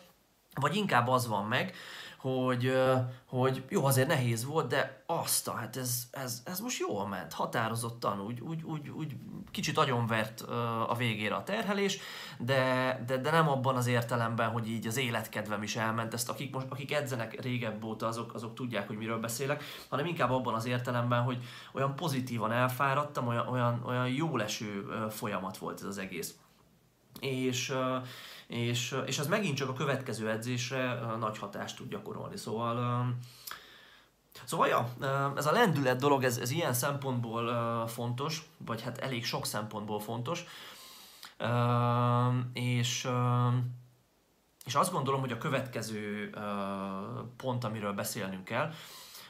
vagy 0.61 0.77
inkább 0.77 1.09
az 1.09 1.27
van 1.27 1.45
meg, 1.45 1.75
hogy, 2.19 2.73
hogy 3.27 3.65
jó, 3.69 3.85
azért 3.85 4.09
nehéz 4.09 4.45
volt, 4.45 4.67
de 4.67 5.03
azt, 5.07 5.49
hát 5.49 5.77
ez, 5.77 6.03
ez, 6.11 6.43
ez 6.45 6.61
most 6.61 6.79
jól 6.79 7.09
ment, 7.09 7.33
határozottan, 7.33 8.21
úgy, 8.21 8.41
úgy, 8.41 8.63
úgy, 8.63 8.89
úgy 8.89 9.17
kicsit 9.51 9.79
agyonvert 9.79 10.41
a 10.89 10.95
végére 10.97 11.35
a 11.35 11.43
terhelés, 11.43 11.99
de, 12.39 13.03
de, 13.07 13.17
de 13.17 13.31
nem 13.31 13.49
abban 13.49 13.77
az 13.77 13.87
értelemben, 13.87 14.51
hogy 14.51 14.69
így 14.69 14.87
az 14.87 14.97
életkedvem 14.97 15.63
is 15.63 15.77
elment, 15.77 16.15
ezt 16.15 16.29
akik, 16.29 16.55
most, 16.55 16.67
akik 16.69 16.93
edzenek 16.93 17.41
régebb 17.43 17.85
óta, 17.85 18.07
azok, 18.07 18.35
azok 18.35 18.55
tudják, 18.55 18.87
hogy 18.87 18.97
miről 18.97 19.19
beszélek, 19.19 19.63
hanem 19.89 20.07
inkább 20.07 20.31
abban 20.31 20.55
az 20.55 20.67
értelemben, 20.67 21.23
hogy 21.23 21.45
olyan 21.73 21.97
pozitívan 21.97 22.53
elfáradtam, 22.53 23.27
olyan, 23.27 23.49
olyan, 23.49 23.83
olyan 23.87 24.09
jó 24.09 24.37
leső 24.37 24.87
folyamat 25.11 25.59
volt 25.59 25.81
ez 25.81 25.87
az 25.87 25.99
egész. 25.99 26.35
És, 27.21 27.75
és, 28.49 28.97
és 29.07 29.19
az 29.19 29.27
megint 29.27 29.57
csak 29.57 29.69
a 29.69 29.73
következő 29.73 30.31
edzésre 30.31 31.01
nagy 31.19 31.39
hatást 31.39 31.77
tud 31.77 31.89
gyakorolni. 31.89 32.37
Szóval 32.37 33.07
Szóval 34.45 34.69
ja, 34.69 34.89
ez 35.37 35.47
a 35.47 35.53
lendület 35.53 36.01
dolog, 36.01 36.25
ez, 36.25 36.39
ez 36.39 36.51
ilyen 36.51 36.73
szempontból 36.73 37.87
fontos, 37.87 38.43
vagy 38.57 38.83
hát 38.83 38.99
elég 38.99 39.25
sok 39.25 39.47
szempontból 39.47 40.01
fontos, 40.01 40.45
és, 42.53 43.09
és 44.65 44.75
azt 44.75 44.93
gondolom, 44.93 45.21
hogy 45.21 45.33
a 45.33 45.39
következő 45.39 46.31
pont, 47.37 47.65
amiről 47.65 47.93
beszélnünk 47.93 48.45
kell, 48.45 48.73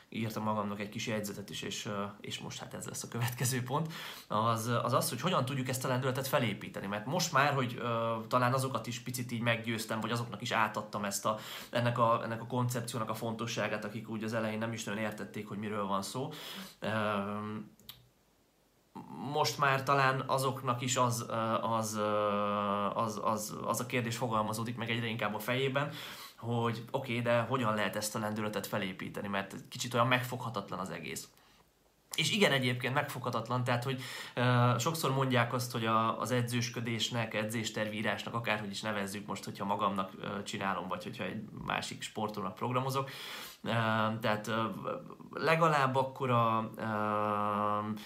írtam 0.08 0.42
magamnak 0.42 0.80
egy 0.80 0.88
kis 0.88 1.06
jegyzetet 1.06 1.50
is, 1.50 1.62
és, 1.62 1.88
és 2.20 2.38
most 2.38 2.58
hát 2.58 2.74
ez 2.74 2.86
lesz 2.86 3.02
a 3.02 3.08
következő 3.08 3.62
pont, 3.62 3.92
az, 4.28 4.70
az 4.82 4.92
az, 4.92 5.08
hogy 5.08 5.20
hogyan 5.20 5.44
tudjuk 5.44 5.68
ezt 5.68 5.84
a 5.84 5.88
lendületet 5.88 6.28
felépíteni. 6.28 6.86
Mert 6.86 7.06
most 7.06 7.32
már, 7.32 7.54
hogy 7.54 7.78
uh, 7.78 8.26
talán 8.26 8.52
azokat 8.52 8.86
is 8.86 9.00
picit 9.00 9.32
így 9.32 9.40
meggyőztem, 9.40 10.00
vagy 10.00 10.10
azoknak 10.10 10.42
is 10.42 10.50
átadtam 10.50 11.04
ezt 11.04 11.26
a, 11.26 11.38
ennek, 11.70 11.98
a, 11.98 12.20
ennek 12.24 12.42
a 12.42 12.46
koncepciónak 12.46 13.10
a 13.10 13.14
fontosságát, 13.14 13.84
akik 13.84 14.08
úgy 14.08 14.24
az 14.24 14.34
elején 14.34 14.58
nem 14.58 14.72
is 14.72 14.84
nagyon 14.84 15.02
értették, 15.02 15.48
hogy 15.48 15.58
miről 15.58 15.86
van 15.86 16.02
szó. 16.02 16.32
Uh, 16.82 16.90
most 19.32 19.58
már 19.58 19.82
talán 19.82 20.22
azoknak 20.26 20.82
is 20.82 20.96
az, 20.96 21.26
az, 21.60 22.00
az, 22.94 23.20
az, 23.22 23.56
az 23.64 23.80
a 23.80 23.86
kérdés 23.86 24.16
fogalmazódik 24.16 24.76
meg 24.76 24.90
egyre 24.90 25.06
inkább 25.06 25.34
a 25.34 25.38
fejében, 25.38 25.90
hogy 26.38 26.84
oké, 26.90 27.10
okay, 27.10 27.22
de 27.22 27.40
hogyan 27.40 27.74
lehet 27.74 27.96
ezt 27.96 28.14
a 28.14 28.18
lendületet 28.18 28.66
felépíteni, 28.66 29.28
mert 29.28 29.54
kicsit 29.68 29.94
olyan 29.94 30.06
megfoghatatlan 30.06 30.78
az 30.78 30.90
egész. 30.90 31.28
és 32.14 32.32
igen, 32.32 32.52
egyébként 32.52 32.94
megfoghatatlan, 32.94 33.64
tehát 33.64 33.84
hogy 33.84 34.02
uh, 34.36 34.78
sokszor 34.78 35.14
mondják 35.14 35.52
azt, 35.52 35.72
hogy 35.72 35.86
a, 35.86 36.20
az 36.20 36.30
edzősködésnek, 36.30 37.34
edzéstervírásnak, 37.34 38.34
akárhogy 38.34 38.70
is 38.70 38.80
nevezzük 38.80 39.26
most, 39.26 39.44
hogyha 39.44 39.64
magamnak 39.64 40.12
uh, 40.14 40.42
csinálom, 40.42 40.88
vagy 40.88 41.02
hogyha 41.02 41.24
egy 41.24 41.42
másik 41.66 42.02
sportolónak 42.02 42.54
programozok. 42.54 43.10
Uh, 43.62 43.72
tehát 44.20 44.46
uh, 44.46 44.56
legalább 45.32 45.96
akkor 45.96 46.30
a 46.30 46.70
uh, 46.76 47.98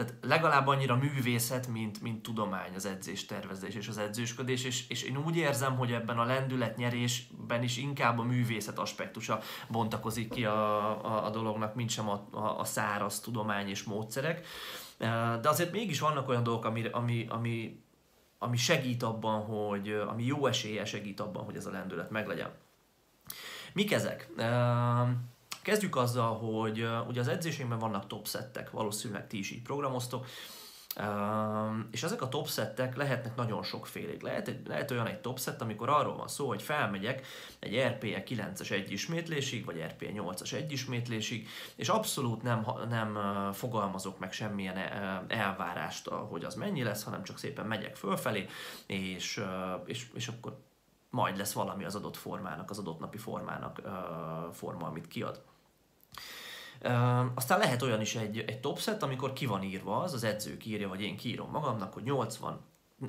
tehát 0.00 0.14
legalább 0.20 0.66
annyira 0.66 0.96
művészet, 0.96 1.66
mint, 1.66 2.02
mint 2.02 2.22
tudomány 2.22 2.74
az 2.74 2.86
edzés 2.86 3.26
tervezés 3.26 3.74
és 3.74 3.88
az 3.88 3.98
edzősködés, 3.98 4.64
és, 4.64 4.88
és 4.88 5.02
én 5.02 5.16
úgy 5.16 5.36
érzem, 5.36 5.76
hogy 5.76 5.92
ebben 5.92 6.18
a 6.18 6.24
lendületnyerésben 6.24 7.62
is 7.62 7.76
inkább 7.76 8.18
a 8.18 8.22
művészet 8.22 8.78
aspektusa 8.78 9.40
bontakozik 9.68 10.30
ki 10.30 10.44
a, 10.44 11.04
a, 11.04 11.24
a 11.24 11.30
dolognak, 11.30 11.74
mint 11.74 11.90
sem 11.90 12.08
a, 12.08 12.26
a, 12.30 12.58
a 12.58 12.64
száraz 12.64 13.20
tudomány 13.20 13.68
és 13.68 13.82
módszerek. 13.82 14.46
De 15.40 15.48
azért 15.48 15.72
mégis 15.72 16.00
vannak 16.00 16.28
olyan 16.28 16.42
dolgok, 16.42 16.64
ami, 16.64 16.86
ami, 16.86 17.26
ami, 17.28 17.82
ami 18.38 18.56
segít 18.56 19.02
abban, 19.02 19.44
hogy 19.44 19.90
ami 20.08 20.24
jó 20.24 20.46
esélye 20.46 20.84
segít 20.84 21.20
abban, 21.20 21.44
hogy 21.44 21.56
ez 21.56 21.66
a 21.66 21.70
lendület 21.70 22.10
meglegyen. 22.10 22.50
Mik 23.72 23.92
ezek? 23.92 24.28
Kezdjük 25.62 25.96
azzal, 25.96 26.36
hogy 26.36 26.88
ugye 27.08 27.20
az 27.20 27.28
edzésünkben 27.28 27.78
vannak 27.78 28.06
top 28.06 28.26
settek, 28.26 28.70
valószínűleg 28.70 29.26
ti 29.26 29.38
is 29.38 29.50
így 29.50 29.62
programoztok, 29.62 30.26
és 31.90 32.02
ezek 32.02 32.22
a 32.22 32.28
top 32.28 32.48
settek 32.48 32.96
lehetnek 32.96 33.36
nagyon 33.36 33.62
sokfélék. 33.62 34.22
Lehet, 34.22 34.50
lehet 34.66 34.90
olyan 34.90 35.06
egy 35.06 35.20
top 35.20 35.40
set, 35.40 35.62
amikor 35.62 35.88
arról 35.88 36.16
van 36.16 36.28
szó, 36.28 36.48
hogy 36.48 36.62
felmegyek 36.62 37.26
egy 37.58 37.78
RPE 37.78 38.22
9-es 38.26 38.70
egy 38.70 38.92
ismétlésig, 38.92 39.64
vagy 39.64 39.84
RPE 39.88 40.06
8-as 40.14 40.52
egy 40.52 40.72
ismétlésig, 40.72 41.48
és 41.74 41.88
abszolút 41.88 42.42
nem, 42.42 42.66
nem 42.88 43.18
fogalmazok 43.52 44.18
meg 44.18 44.32
semmilyen 44.32 44.76
elvárást, 45.28 46.08
hogy 46.08 46.44
az 46.44 46.54
mennyi 46.54 46.82
lesz, 46.82 47.02
hanem 47.02 47.22
csak 47.22 47.38
szépen 47.38 47.66
megyek 47.66 47.96
fölfelé, 47.96 48.46
és, 48.86 49.44
és, 49.84 50.06
és 50.14 50.28
akkor 50.28 50.58
majd 51.10 51.36
lesz 51.36 51.52
valami 51.52 51.84
az 51.84 51.94
adott 51.94 52.16
formának, 52.16 52.70
az 52.70 52.78
adott 52.78 52.98
napi 52.98 53.18
formának 53.18 53.80
forma, 54.52 54.86
amit 54.86 55.08
kiad. 55.08 55.42
Aztán 57.34 57.58
lehet 57.58 57.82
olyan 57.82 58.00
is 58.00 58.14
egy, 58.14 58.38
egy 58.38 58.60
topset, 58.60 59.02
amikor 59.02 59.32
ki 59.32 59.46
van 59.46 59.62
írva 59.62 60.02
az, 60.02 60.12
az 60.12 60.24
edző 60.24 60.56
írja, 60.64 60.88
vagy 60.88 61.02
én 61.02 61.16
kiírom 61.16 61.50
magamnak, 61.50 61.92
hogy 61.92 62.02
80 62.02 62.60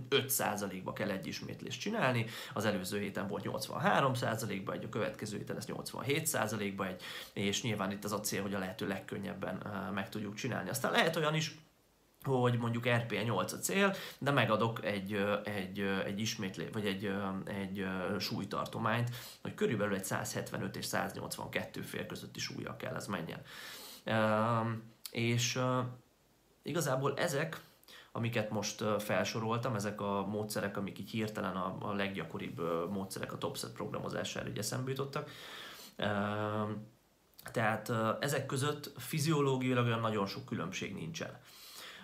5%-ba 0.09 0.93
kell 0.93 1.09
egy 1.09 1.27
ismétlést 1.27 1.79
csinálni, 1.79 2.25
az 2.53 2.65
előző 2.65 2.99
héten 2.99 3.27
volt 3.27 3.45
83%-ba 3.47 4.73
egy, 4.73 4.83
a 4.83 4.89
következő 4.89 5.37
héten 5.37 5.55
lesz 5.55 5.67
87%-ba 5.67 6.87
egy, 6.87 7.01
és 7.33 7.61
nyilván 7.61 7.91
itt 7.91 8.03
az 8.03 8.11
a 8.11 8.19
cél, 8.19 8.41
hogy 8.41 8.53
a 8.53 8.59
lehető 8.59 8.87
legkönnyebben 8.87 9.61
meg 9.93 10.09
tudjuk 10.09 10.33
csinálni. 10.33 10.69
Aztán 10.69 10.91
lehet 10.91 11.15
olyan 11.15 11.35
is, 11.35 11.55
hogy 12.23 12.57
mondjuk 12.57 12.89
RPE 12.89 13.23
8 13.23 13.51
a 13.51 13.57
cél, 13.57 13.95
de 14.19 14.31
megadok 14.31 14.85
egy, 14.85 15.13
egy, 15.43 15.79
egy 15.79 16.19
ismétlé, 16.19 16.69
vagy 16.73 16.85
egy, 16.85 17.11
egy 17.45 17.85
súlytartományt, 18.19 19.09
hogy 19.41 19.53
körülbelül 19.53 19.95
egy 19.95 20.05
175 20.05 20.75
és 20.75 20.85
182 20.85 21.81
fél 21.81 22.05
közötti 22.05 22.39
súlya 22.39 22.77
kell 22.77 22.95
ez 22.95 23.07
menjen. 23.07 23.41
És 25.11 25.59
igazából 26.61 27.13
ezek, 27.17 27.61
amiket 28.11 28.49
most 28.49 28.83
felsoroltam, 28.99 29.75
ezek 29.75 30.01
a 30.01 30.25
módszerek, 30.25 30.77
amik 30.77 30.99
így 30.99 31.09
hirtelen 31.09 31.55
a, 31.55 31.75
a 31.79 31.93
leggyakoribb 31.93 32.61
módszerek 32.89 33.33
a 33.33 33.37
topset 33.37 33.71
programozására 33.71 34.49
így 34.49 34.57
eszembe 34.57 34.89
jutottak. 34.89 35.29
Tehát 37.51 37.91
ezek 38.19 38.45
között 38.45 38.91
fiziológiailag 38.97 39.85
olyan 39.85 39.99
nagyon 39.99 40.27
sok 40.27 40.45
különbség 40.45 40.93
nincsen 40.93 41.39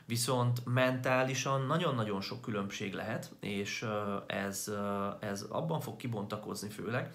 viszont 0.07 0.65
mentálisan 0.65 1.61
nagyon-nagyon 1.61 2.21
sok 2.21 2.41
különbség 2.41 2.93
lehet, 2.93 3.31
és 3.39 3.85
ez, 4.27 4.71
ez 5.19 5.41
abban 5.41 5.79
fog 5.79 5.95
kibontakozni 5.95 6.69
főleg, 6.69 7.13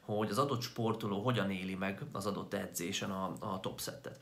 hogy 0.00 0.30
az 0.30 0.38
adott 0.38 0.60
sportoló 0.60 1.22
hogyan 1.22 1.50
éli 1.50 1.74
meg 1.74 2.00
az 2.12 2.26
adott 2.26 2.54
edzésen 2.54 3.10
a, 3.10 3.32
a 3.40 3.60
top 3.60 3.80
settet. 3.80 4.18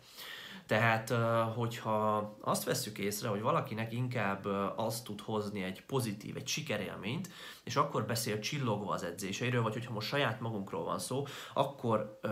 Tehát, 0.69 1.11
hogyha 1.55 2.17
azt 2.41 2.65
vesszük 2.65 2.99
észre, 2.99 3.29
hogy 3.29 3.41
valakinek 3.41 3.93
inkább 3.93 4.45
azt 4.77 5.05
tud 5.05 5.21
hozni 5.21 5.63
egy 5.63 5.85
pozitív, 5.87 6.37
egy 6.37 6.47
sikerélményt, 6.49 7.29
és 7.65 7.77
akkor 7.77 8.07
beszél 8.07 8.39
csillogva 8.39 8.93
az 8.93 9.03
edzéseiről, 9.03 9.63
vagy 9.63 9.73
hogyha 9.73 9.93
most 9.93 10.09
saját 10.09 10.41
magunkról 10.41 10.85
van 10.85 10.99
szó, 10.99 11.27
akkor 11.55 12.19
uh, 12.23 12.31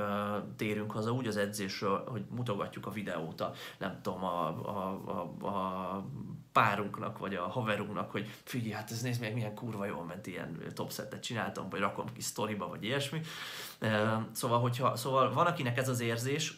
térünk 0.57 0.93
haza 0.93 1.13
úgy 1.13 1.27
az 1.27 1.37
edzésről, 1.37 2.05
hogy 2.09 2.25
mutogatjuk 2.31 2.87
a 2.87 2.91
videót 2.91 3.41
a, 3.41 3.53
nem 3.79 3.99
tudom, 4.03 4.25
a, 4.25 4.47
a, 4.49 5.01
a, 5.07 5.47
a 5.47 6.05
párunknak, 6.53 7.19
vagy 7.19 7.35
a 7.35 7.49
haverunknak, 7.49 8.11
hogy 8.11 8.29
figyelj, 8.45 8.73
hát 8.73 8.91
ez 8.91 9.03
nézd 9.03 9.21
meg, 9.21 9.35
milyen 9.35 9.55
kurva 9.55 9.85
jól 9.85 10.05
ment, 10.05 10.27
ilyen 10.27 10.59
topsettet 10.75 11.23
csináltam, 11.23 11.69
vagy 11.69 11.81
rakom 11.81 12.13
ki 12.13 12.21
sztoriba, 12.21 12.69
vagy 12.69 12.85
ilyesmi. 12.85 13.21
Szóval, 14.33 14.61
hogyha, 14.61 14.97
szóval 14.97 15.33
van, 15.33 15.47
akinek 15.47 15.79
ez 15.79 15.89
az 15.89 16.01
érzés, 16.01 16.57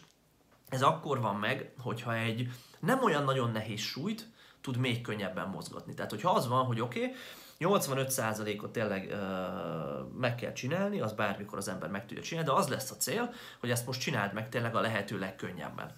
ez 0.69 0.81
akkor 0.81 1.21
van 1.21 1.35
meg, 1.35 1.71
hogyha 1.81 2.15
egy 2.15 2.49
nem 2.79 3.03
olyan 3.03 3.23
nagyon 3.23 3.51
nehéz 3.51 3.79
súlyt 3.79 4.27
tud 4.61 4.77
még 4.77 5.01
könnyebben 5.01 5.47
mozgatni. 5.47 5.93
Tehát, 5.93 6.11
hogyha 6.11 6.31
az 6.31 6.47
van, 6.47 6.65
hogy 6.65 6.81
oké, 6.81 7.03
okay, 7.03 7.15
85%-ot 7.59 8.71
tényleg 8.71 9.09
uh, 9.11 10.19
meg 10.19 10.35
kell 10.35 10.53
csinálni, 10.53 10.99
az 11.01 11.13
bármikor 11.13 11.57
az 11.57 11.67
ember 11.67 11.89
meg 11.89 12.05
tudja 12.05 12.23
csinálni, 12.23 12.49
de 12.49 12.55
az 12.55 12.67
lesz 12.67 12.91
a 12.91 12.95
cél, 12.95 13.33
hogy 13.59 13.71
ezt 13.71 13.85
most 13.85 13.99
csináld 13.99 14.33
meg 14.33 14.49
tényleg 14.49 14.75
a 14.75 14.81
lehető 14.81 15.19
legkönnyebben. 15.19 15.91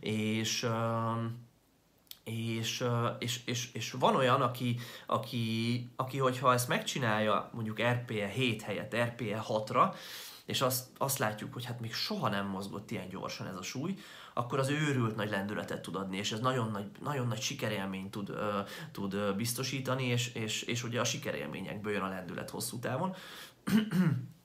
És 0.00 0.62
uh, 0.62 0.70
és, 2.24 2.84
és, 3.18 3.40
és, 3.44 3.68
és 3.72 3.92
van 3.92 4.16
olyan, 4.16 4.42
aki, 4.42 4.78
aki, 5.06 5.90
aki, 5.96 6.18
hogyha 6.18 6.52
ezt 6.52 6.68
megcsinálja 6.68 7.50
mondjuk 7.52 7.82
RPE 7.82 8.26
7 8.26 8.62
helyett 8.62 8.96
RPE 8.96 9.44
6-ra, 9.48 9.94
és 10.46 10.60
azt, 10.60 10.86
azt 10.98 11.18
látjuk, 11.18 11.52
hogy 11.52 11.64
hát 11.64 11.80
még 11.80 11.94
soha 11.94 12.28
nem 12.28 12.46
mozgott 12.46 12.90
ilyen 12.90 13.08
gyorsan 13.08 13.46
ez 13.46 13.56
a 13.56 13.62
súly, 13.62 13.94
akkor 14.34 14.58
az 14.58 14.68
őrült 14.68 15.16
nagy 15.16 15.30
lendületet 15.30 15.82
tud 15.82 15.96
adni, 15.96 16.16
és 16.16 16.32
ez 16.32 16.40
nagyon 16.40 16.70
nagy, 16.70 16.90
nagyon 17.02 17.26
nagy 17.26 17.40
sikerélményt 17.40 18.10
tud, 18.10 18.30
uh, 18.30 18.36
tud 18.92 19.34
biztosítani, 19.36 20.04
és, 20.04 20.34
és, 20.34 20.62
és 20.62 20.84
ugye 20.84 21.00
a 21.00 21.04
sikerélményekből 21.04 21.92
jön 21.92 22.02
a 22.02 22.08
lendület 22.08 22.50
hosszú 22.50 22.78
távon. 22.78 23.14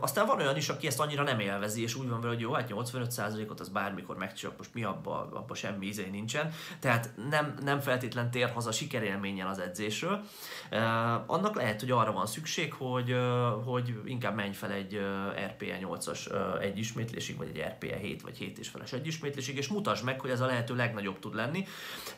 Aztán 0.00 0.26
van 0.26 0.40
olyan 0.40 0.56
is, 0.56 0.68
aki 0.68 0.86
ezt 0.86 1.00
annyira 1.00 1.22
nem 1.22 1.40
élvezi, 1.40 1.82
és 1.82 1.94
úgy 1.94 2.08
van 2.08 2.20
vele, 2.20 2.32
hogy 2.32 2.42
jó, 2.42 2.52
hát 2.52 2.70
85%-ot 2.72 3.60
az 3.60 3.68
bármikor 3.68 4.16
megcsinálok, 4.16 4.58
most 4.58 4.74
mi 4.74 4.84
abba, 4.84 5.28
abba 5.32 5.54
semmi 5.54 5.86
izé 5.86 6.08
nincsen. 6.10 6.52
Tehát 6.78 7.10
nem, 7.30 7.54
nem 7.62 7.80
feltétlen 7.80 8.30
tér 8.30 8.50
haza 8.50 8.72
sikerélménnyel 8.72 9.48
az 9.48 9.58
edzésről. 9.58 10.22
Annak 11.26 11.54
lehet, 11.54 11.80
hogy 11.80 11.90
arra 11.90 12.12
van 12.12 12.26
szükség, 12.26 12.72
hogy, 12.72 13.16
hogy 13.64 13.94
inkább 14.04 14.34
menj 14.34 14.52
fel 14.52 14.70
egy 14.70 15.00
RPE 15.46 15.78
8-as 15.80 16.30
uh, 16.30 16.62
egy 16.62 16.78
ismétlésig, 16.78 17.36
vagy 17.36 17.50
egy 17.54 17.64
RPE 17.68 17.96
7 17.96 18.22
vagy 18.22 18.36
7 18.36 18.58
és 18.58 18.68
feles 18.68 18.92
egy 18.92 19.06
ismétlésig, 19.06 19.56
és 19.56 19.68
mutasd 19.68 20.04
meg, 20.04 20.20
hogy 20.20 20.30
ez 20.30 20.40
a 20.40 20.46
lehető 20.46 20.76
legnagyobb 20.76 21.18
tud 21.18 21.34
lenni. 21.34 21.66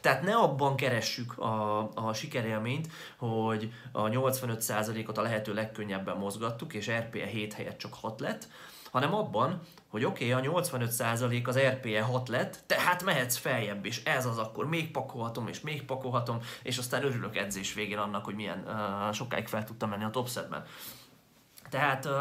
Tehát 0.00 0.22
ne 0.22 0.34
abban 0.34 0.76
keressük 0.76 1.38
a, 1.38 1.88
a 1.94 2.12
sikerélményt, 2.12 2.88
hogy 3.16 3.72
a 3.92 4.02
85%-ot 4.02 5.18
a 5.18 5.22
lehető 5.22 5.54
legkönnyebben 5.54 6.16
mozgattuk, 6.16 6.74
és 6.74 6.90
RPE 6.90 7.05
7 7.14 7.52
helyett 7.52 7.78
csak 7.78 7.94
6 7.94 8.20
lett, 8.20 8.48
hanem 8.90 9.14
abban, 9.14 9.60
hogy 9.88 10.04
oké, 10.04 10.32
okay, 10.32 10.46
a 10.46 10.52
85% 10.52 11.46
az 11.46 11.58
RPE 11.58 12.02
6 12.02 12.28
lett, 12.28 12.62
tehát 12.66 13.04
mehetsz 13.04 13.36
feljebb, 13.36 13.84
és 13.84 14.04
ez 14.04 14.26
az 14.26 14.38
akkor 14.38 14.68
még 14.68 14.90
pakolhatom, 14.90 15.48
és 15.48 15.60
még 15.60 15.84
pakolhatom, 15.84 16.38
és 16.62 16.78
aztán 16.78 17.04
örülök 17.04 17.36
edzés 17.36 17.74
végén 17.74 17.98
annak, 17.98 18.24
hogy 18.24 18.34
milyen 18.34 18.64
uh, 18.66 19.12
sokáig 19.12 19.46
fel 19.46 19.64
tudtam 19.64 19.90
menni 19.90 20.04
a 20.04 20.10
topsetben. 20.10 20.64
Tehát 21.70 22.04
uh, 22.04 22.12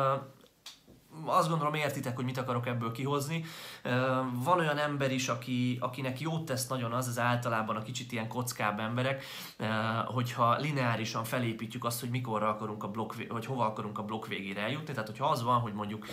azt 1.26 1.50
gondolom 1.50 1.74
értitek, 1.74 2.16
hogy 2.16 2.26
mit 2.26 2.38
akarok 2.38 2.68
ebből 2.68 2.92
kihozni. 2.92 3.46
Van 4.44 4.60
olyan 4.60 4.78
ember 4.78 5.12
is, 5.12 5.28
aki, 5.28 5.78
akinek 5.82 6.20
jót 6.20 6.46
tesz 6.46 6.68
nagyon 6.68 6.92
az, 6.92 7.08
az 7.08 7.20
általában 7.20 7.76
a 7.76 7.82
kicsit 7.82 8.12
ilyen 8.12 8.28
kockább 8.28 8.80
emberek, 8.80 9.24
hogyha 10.06 10.56
lineárisan 10.56 11.24
felépítjük 11.24 11.86
azt, 11.86 12.00
hogy 12.00 12.10
mikorra 12.10 12.50
akarunk 12.50 12.84
a 12.84 12.88
blokk, 12.88 13.14
hogy 13.30 13.46
hova 13.46 13.66
akarunk 13.66 13.98
a 13.98 14.04
blokk 14.04 14.28
végére 14.28 14.62
eljutni. 14.62 14.94
Tehát, 14.94 15.10
hogyha 15.10 15.26
az 15.26 15.44
van, 15.44 15.60
hogy 15.60 15.74
mondjuk 15.74 16.06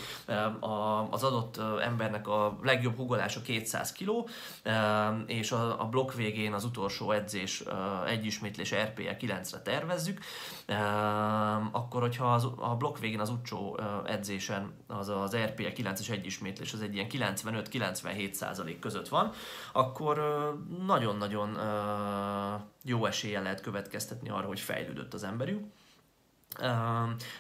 az 1.10 1.22
adott 1.22 1.60
embernek 1.82 2.28
a 2.28 2.58
legjobb 2.62 2.96
hugolása 2.96 3.42
200 3.42 3.92
kg, 3.92 4.28
és 5.26 5.52
a 5.52 5.88
blokk 5.90 6.12
végén 6.12 6.52
az 6.52 6.64
utolsó 6.64 7.10
edzés 7.10 7.62
egy 8.06 8.26
ismétlés 8.26 8.74
RPE 8.74 9.16
9-re 9.20 9.60
tervezzük, 9.60 10.20
akkor 11.70 12.00
hogyha 12.00 12.34
a 12.58 12.76
blokk 12.76 12.98
végén 12.98 13.20
az 13.20 13.30
utcsó 13.30 13.78
edzésen 14.06 14.72
az 14.98 15.09
az 15.09 15.37
RPE 15.37 15.72
9-es 15.76 16.11
egyismétlés 16.11 16.72
az 16.72 16.83
egy 16.83 16.94
ilyen 16.94 17.07
95-97 17.11 18.33
százalék 18.33 18.78
között 18.78 19.09
van, 19.09 19.33
akkor 19.72 20.18
nagyon-nagyon 20.87 21.59
jó 22.85 23.07
esélye 23.07 23.40
lehet 23.40 23.61
következtetni 23.61 24.28
arra, 24.28 24.46
hogy 24.46 24.61
fejlődött 24.61 25.14
az 25.14 25.24
emberünk. 25.24 25.66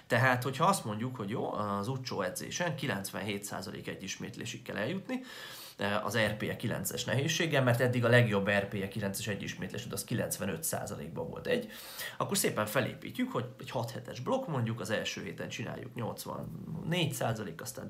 Tehát, 0.06 0.42
hogyha 0.42 0.64
azt 0.64 0.84
mondjuk, 0.84 1.16
hogy 1.16 1.30
jó, 1.30 1.52
az 1.52 1.88
utcsó 1.88 2.22
edzésen 2.22 2.74
97% 2.80 3.86
egyismétlésig 3.86 4.62
kell 4.62 4.76
eljutni, 4.76 5.20
az 6.02 6.18
RPE 6.18 6.56
9-es 6.60 7.06
nehézséggel, 7.06 7.62
mert 7.62 7.80
eddig 7.80 8.04
a 8.04 8.08
legjobb 8.08 8.50
RPE 8.50 8.88
9-es 8.94 9.26
egyismétlésed 9.28 9.92
az 9.92 10.06
95%-ban 10.08 11.28
volt 11.28 11.46
egy, 11.46 11.70
akkor 12.16 12.36
szépen 12.36 12.66
felépítjük, 12.66 13.32
hogy 13.32 13.44
egy 13.60 13.70
6 13.70 13.90
hetes 13.90 14.20
blokk 14.20 14.46
mondjuk, 14.46 14.80
az 14.80 14.90
első 14.90 15.22
héten 15.22 15.48
csináljuk 15.48 15.90
84%, 15.96 17.60
aztán 17.60 17.88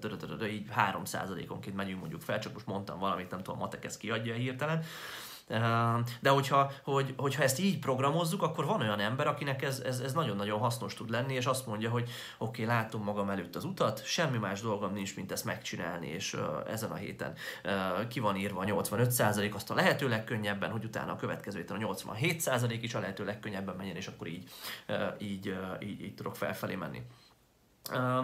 így 0.51 0.67
3%-onként 0.77 1.77
megyünk 1.77 2.01
mondjuk 2.01 2.21
fel, 2.21 2.39
csak 2.39 2.53
most 2.53 2.67
mondtam 2.67 2.99
valamit, 2.99 3.31
nem 3.31 3.43
tudom, 3.43 3.61
a 3.61 3.63
matek 3.63 3.85
ezt 3.85 3.99
kiadja 3.99 4.35
hirtelen, 4.35 4.85
de 6.21 6.31
hogyha, 6.31 6.73
hogy, 6.83 7.15
hogyha 7.17 7.43
ezt 7.43 7.59
így 7.59 7.79
programozzuk, 7.79 8.43
akkor 8.43 8.65
van 8.65 8.81
olyan 8.81 9.01
ember, 9.01 9.27
akinek 9.27 9.63
ez, 9.63 9.81
ez, 9.81 10.01
ez 10.01 10.13
nagyon-nagyon 10.13 10.59
hasznos 10.59 10.95
tud 10.95 11.11
lenni, 11.11 11.35
és 11.35 11.47
azt 11.47 11.67
mondja, 11.67 11.91
hogy 11.91 12.11
oké, 12.39 12.63
okay, 12.63 12.75
látom 12.75 13.03
magam 13.03 13.31
előtt 13.31 13.57
az 13.57 13.65
utat, 13.65 14.05
semmi 14.05 14.39
más 14.39 14.61
dolgom 14.61 14.93
nincs, 14.93 15.17
mint 15.17 15.33
ezt 15.33 15.45
megcsinálni, 15.45 16.07
és 16.07 16.37
ezen 16.67 16.91
a 16.91 16.95
héten 16.95 17.35
ki 18.09 18.21
van 18.21 18.37
írva 18.37 18.61
a 18.61 18.65
85%, 18.65 19.55
azt 19.55 19.71
a 19.71 19.75
lehető 19.75 20.09
legkönnyebben, 20.09 20.71
hogy 20.71 20.85
utána 20.85 21.13
a 21.13 21.17
következő 21.17 21.59
héten 21.59 21.83
a 21.83 21.95
87% 21.95 22.79
is 22.81 22.95
a 22.95 23.01
lehető 23.01 23.25
legkönnyebben 23.25 23.77
menjen, 23.77 23.97
és 23.97 24.07
akkor 24.07 24.27
így, 24.27 24.51
így, 25.19 25.57
így, 25.81 26.01
így 26.01 26.15
tudok 26.15 26.37
felfelé 26.37 26.75
menni. 26.75 27.03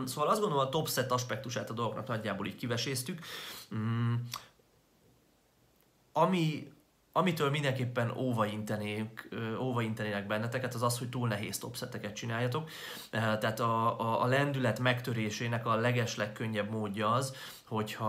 Szóval 0.05 0.29
azt 0.29 0.41
gondolom 0.41 0.67
a 0.67 0.69
top 0.69 0.89
set 0.89 1.13
aspektusát 1.13 1.71
a 1.71 1.73
dolgoknak 1.73 2.07
nagyjából 2.07 2.47
így 2.47 2.57
kiveséztük. 2.57 3.21
Um, 3.71 4.29
ami, 6.13 6.73
amitől 7.19 7.51
mindenképpen 7.51 8.11
óvaintenék, 8.17 9.29
óvaintenének 9.61 10.27
benneteket, 10.27 10.75
az 10.75 10.83
az, 10.83 10.99
hogy 10.99 11.09
túl 11.09 11.29
nehéz 11.29 11.59
topszeteket 11.59 12.15
csináljatok. 12.15 12.71
Tehát 13.11 13.61
a, 13.61 14.01
a, 14.01 14.23
a 14.23 14.27
lendület 14.27 14.79
megtörésének 14.79 15.67
a 15.67 15.75
leges 15.75 16.17
legkönnyebb 16.17 16.71
módja 16.71 17.13
az, 17.13 17.37
hogyha 17.65 18.07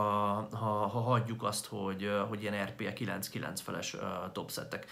ha, 0.52 0.88
ha 0.88 1.00
hagyjuk 1.00 1.44
azt, 1.44 1.66
hogy, 1.66 2.12
hogy 2.30 2.42
ilyen 2.42 2.66
RPE 2.66 2.94
9-9 2.96 3.58
feles 3.64 3.96
topszettek 4.32 4.86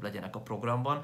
legyenek 0.00 0.36
a 0.36 0.40
programban 0.40 1.02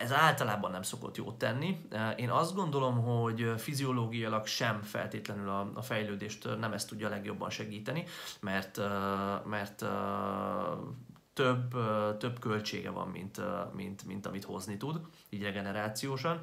ez 0.00 0.12
általában 0.12 0.70
nem 0.70 0.82
szokott 0.82 1.16
jót 1.16 1.38
tenni. 1.38 1.88
Én 2.16 2.30
azt 2.30 2.54
gondolom, 2.54 3.02
hogy 3.02 3.52
fiziológiailag 3.56 4.46
sem 4.46 4.82
feltétlenül 4.82 5.48
a, 5.48 5.70
a 5.74 5.82
fejlődést 5.82 6.58
nem 6.58 6.72
ezt 6.72 6.88
tudja 6.88 7.08
legjobban 7.08 7.50
segíteni, 7.50 8.04
mert, 8.40 8.80
mert 9.44 9.84
több, 11.32 11.76
több 12.18 12.38
költsége 12.38 12.90
van, 12.90 13.08
mint, 13.08 13.40
mint, 13.74 14.04
mint 14.04 14.26
amit 14.26 14.44
hozni 14.44 14.76
tud, 14.76 15.00
így 15.28 15.42
regenerációsan. 15.42 16.40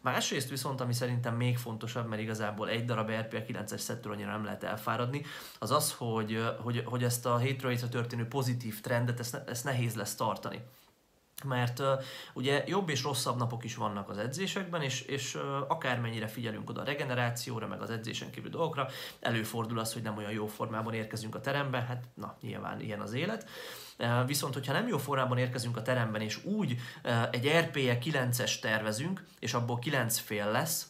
Másrészt 0.00 0.48
viszont, 0.48 0.80
ami 0.80 0.92
szerintem 0.92 1.36
még 1.36 1.58
fontosabb, 1.58 2.08
mert 2.08 2.22
igazából 2.22 2.68
egy 2.68 2.84
darab 2.84 3.10
RPA 3.10 3.36
9-es 3.36 3.78
szettől 3.78 4.12
annyira 4.12 4.30
nem 4.30 4.44
lehet 4.44 4.64
elfáradni, 4.64 5.22
az 5.58 5.70
az, 5.70 5.92
hogy, 5.92 6.44
hogy, 6.62 6.82
hogy 6.84 7.04
ezt 7.04 7.26
a 7.26 7.38
hétről 7.38 7.78
történő 7.78 8.26
pozitív 8.26 8.80
trendet, 8.80 9.20
ezt, 9.20 9.34
ezt 9.34 9.64
nehéz 9.64 9.94
lesz 9.94 10.14
tartani 10.14 10.62
mert 11.44 11.78
uh, 11.78 11.86
ugye 12.32 12.64
jobb 12.66 12.88
és 12.88 13.02
rosszabb 13.02 13.36
napok 13.36 13.64
is 13.64 13.74
vannak 13.74 14.08
az 14.08 14.18
edzésekben, 14.18 14.82
és, 14.82 15.00
és 15.00 15.34
uh, 15.34 15.42
akármennyire 15.68 16.26
figyelünk 16.26 16.70
oda 16.70 16.80
a 16.80 16.84
regenerációra, 16.84 17.66
meg 17.66 17.80
az 17.80 17.90
edzésen 17.90 18.30
kívül 18.30 18.50
dolgokra, 18.50 18.88
előfordul 19.20 19.78
az, 19.78 19.92
hogy 19.92 20.02
nem 20.02 20.16
olyan 20.16 20.32
jó 20.32 20.46
formában 20.46 20.94
érkezünk 20.94 21.34
a 21.34 21.40
terembe, 21.40 21.80
hát 21.80 22.04
na, 22.14 22.36
nyilván 22.40 22.80
ilyen 22.80 23.00
az 23.00 23.12
élet. 23.12 23.48
Uh, 23.98 24.26
viszont, 24.26 24.54
hogyha 24.54 24.72
nem 24.72 24.88
jó 24.88 24.98
formában 24.98 25.38
érkezünk 25.38 25.76
a 25.76 25.82
teremben, 25.82 26.20
és 26.20 26.44
úgy 26.44 26.76
egy 27.30 27.48
RPE 27.48 27.98
9-es 28.02 28.60
tervezünk, 28.60 29.24
és 29.38 29.54
abból 29.54 29.78
9 29.78 30.18
fél 30.18 30.50
lesz, 30.50 30.86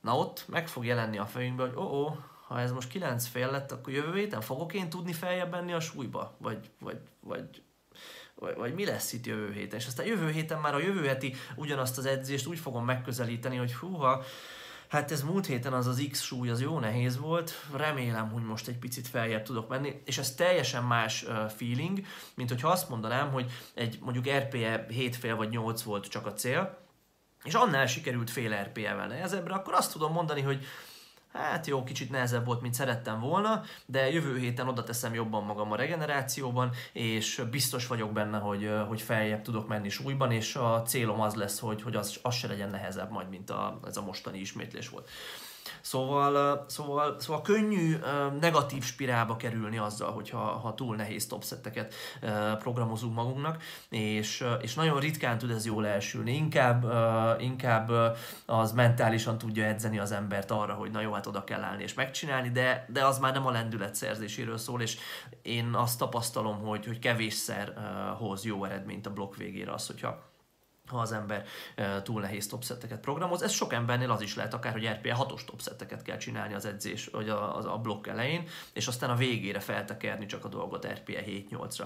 na 0.00 0.16
ott 0.16 0.44
meg 0.48 0.68
fog 0.68 0.84
jelenni 0.84 1.18
a 1.18 1.26
fejünkbe, 1.26 1.62
hogy 1.62 1.76
ó, 1.76 2.16
ha 2.46 2.60
ez 2.60 2.72
most 2.72 2.88
9 2.88 3.26
fél 3.26 3.50
lett, 3.50 3.72
akkor 3.72 3.92
jövő 3.92 4.14
héten 4.14 4.40
fogok 4.40 4.72
én 4.74 4.88
tudni 4.88 5.12
feljebb 5.12 5.50
menni 5.50 5.72
a 5.72 5.80
súlyba? 5.80 6.36
Vagy, 6.38 6.70
vagy, 6.78 6.98
vagy 7.20 7.62
vagy, 8.34 8.56
vagy 8.56 8.74
mi 8.74 8.84
lesz 8.84 9.12
itt 9.12 9.26
jövő 9.26 9.52
héten. 9.52 9.78
És 9.78 9.86
aztán 9.86 10.06
jövő 10.06 10.30
héten 10.30 10.60
már 10.60 10.74
a 10.74 10.80
jövő 10.80 11.06
heti 11.06 11.34
ugyanazt 11.56 11.98
az 11.98 12.06
edzést 12.06 12.46
úgy 12.46 12.58
fogom 12.58 12.84
megközelíteni, 12.84 13.56
hogy 13.56 13.74
húha, 13.74 14.24
Hát 14.88 15.10
ez 15.10 15.22
múlt 15.22 15.46
héten 15.46 15.72
az 15.72 15.86
az 15.86 16.06
X 16.10 16.22
súly, 16.22 16.50
az 16.50 16.60
jó 16.60 16.78
nehéz 16.78 17.18
volt, 17.18 17.64
remélem, 17.76 18.30
hogy 18.30 18.42
most 18.42 18.68
egy 18.68 18.78
picit 18.78 19.08
feljebb 19.08 19.42
tudok 19.42 19.68
menni, 19.68 20.00
és 20.04 20.18
ez 20.18 20.34
teljesen 20.34 20.84
más 20.84 21.24
feeling, 21.56 22.00
mint 22.34 22.48
hogyha 22.48 22.68
azt 22.68 22.88
mondanám, 22.88 23.30
hogy 23.30 23.50
egy 23.74 23.98
mondjuk 24.00 24.28
RPE 24.28 24.86
7 24.88 25.16
fél 25.16 25.36
vagy 25.36 25.48
8 25.48 25.82
volt 25.82 26.06
csak 26.08 26.26
a 26.26 26.32
cél, 26.32 26.78
és 27.44 27.54
annál 27.54 27.86
sikerült 27.86 28.30
fél 28.30 28.62
RPE-vel 28.62 29.06
nehezebbre, 29.06 29.54
akkor 29.54 29.74
azt 29.74 29.92
tudom 29.92 30.12
mondani, 30.12 30.40
hogy 30.40 30.64
hát 31.38 31.66
jó, 31.66 31.82
kicsit 31.82 32.10
nehezebb 32.10 32.44
volt, 32.44 32.60
mint 32.60 32.74
szerettem 32.74 33.20
volna, 33.20 33.62
de 33.86 34.10
jövő 34.10 34.38
héten 34.38 34.68
oda 34.68 34.84
teszem 34.84 35.14
jobban 35.14 35.44
magam 35.44 35.72
a 35.72 35.76
regenerációban, 35.76 36.70
és 36.92 37.42
biztos 37.50 37.86
vagyok 37.86 38.12
benne, 38.12 38.38
hogy, 38.38 38.70
hogy 38.88 39.02
feljebb 39.02 39.42
tudok 39.42 39.68
menni 39.68 39.88
súlyban, 39.88 40.32
és 40.32 40.56
a 40.56 40.82
célom 40.82 41.20
az 41.20 41.34
lesz, 41.34 41.58
hogy, 41.58 41.82
hogy 41.82 41.96
az, 41.96 42.18
az 42.22 42.34
se 42.34 42.46
legyen 42.46 42.70
nehezebb 42.70 43.10
majd, 43.10 43.28
mint 43.28 43.50
a, 43.50 43.80
ez 43.86 43.96
a 43.96 44.02
mostani 44.02 44.38
ismétlés 44.38 44.88
volt. 44.88 45.08
Szóval, 45.80 46.64
szóval, 46.68 47.20
szóval 47.20 47.42
könnyű 47.42 47.96
negatív 48.40 48.84
spirálba 48.84 49.36
kerülni 49.36 49.78
azzal, 49.78 50.12
hogyha 50.12 50.38
ha 50.38 50.74
túl 50.74 50.96
nehéz 50.96 51.26
topszetteket 51.26 51.94
programozunk 52.58 53.14
magunknak, 53.14 53.62
és, 53.88 54.44
és 54.60 54.74
nagyon 54.74 55.00
ritkán 55.00 55.38
tud 55.38 55.50
ez 55.50 55.66
jól 55.66 55.86
elsülni. 55.86 56.34
Inkább, 56.34 56.92
inkább 57.40 57.90
az 58.46 58.72
mentálisan 58.72 59.38
tudja 59.38 59.64
edzeni 59.64 59.98
az 59.98 60.12
embert 60.12 60.50
arra, 60.50 60.74
hogy 60.74 60.90
na 60.90 61.00
jó, 61.00 61.12
hát 61.12 61.26
oda 61.26 61.44
kell 61.44 61.62
állni 61.62 61.82
és 61.82 61.94
megcsinálni, 61.94 62.50
de, 62.50 62.86
de 62.88 63.04
az 63.04 63.18
már 63.18 63.32
nem 63.32 63.46
a 63.46 63.50
lendület 63.50 63.94
szerzéséről 63.94 64.58
szól, 64.58 64.82
és 64.82 64.96
én 65.42 65.74
azt 65.74 65.98
tapasztalom, 65.98 66.58
hogy, 66.58 66.86
hogy 66.86 66.98
kevésszer 66.98 67.72
hoz 68.18 68.44
jó 68.44 68.64
eredményt 68.64 69.06
a 69.06 69.12
blokk 69.12 69.36
végére 69.36 69.72
az, 69.72 69.86
hogyha 69.86 70.33
ha 70.86 70.98
az 70.98 71.12
ember 71.12 71.44
túl 72.02 72.20
nehéz 72.20 72.46
topszetteket 72.46 73.00
programoz. 73.00 73.42
Ez 73.42 73.52
sok 73.52 73.72
embernél 73.72 74.10
az 74.10 74.20
is 74.20 74.34
lehet 74.34 74.54
akár, 74.54 74.72
hogy 74.72 74.86
RPA 74.86 75.26
6-os 75.28 75.44
topszetteket 75.44 76.02
kell 76.02 76.16
csinálni 76.16 76.54
az 76.54 76.64
edzés, 76.64 77.06
vagy 77.06 77.28
a, 77.28 77.56
a, 77.56 77.72
a 77.72 77.78
blokk 77.78 78.06
elején, 78.06 78.48
és 78.72 78.86
aztán 78.86 79.10
a 79.10 79.16
végére 79.16 79.60
feltekerni 79.60 80.26
csak 80.26 80.44
a 80.44 80.48
dolgot 80.48 80.86
RPA 80.86 81.20
7-8-ra. 81.26 81.84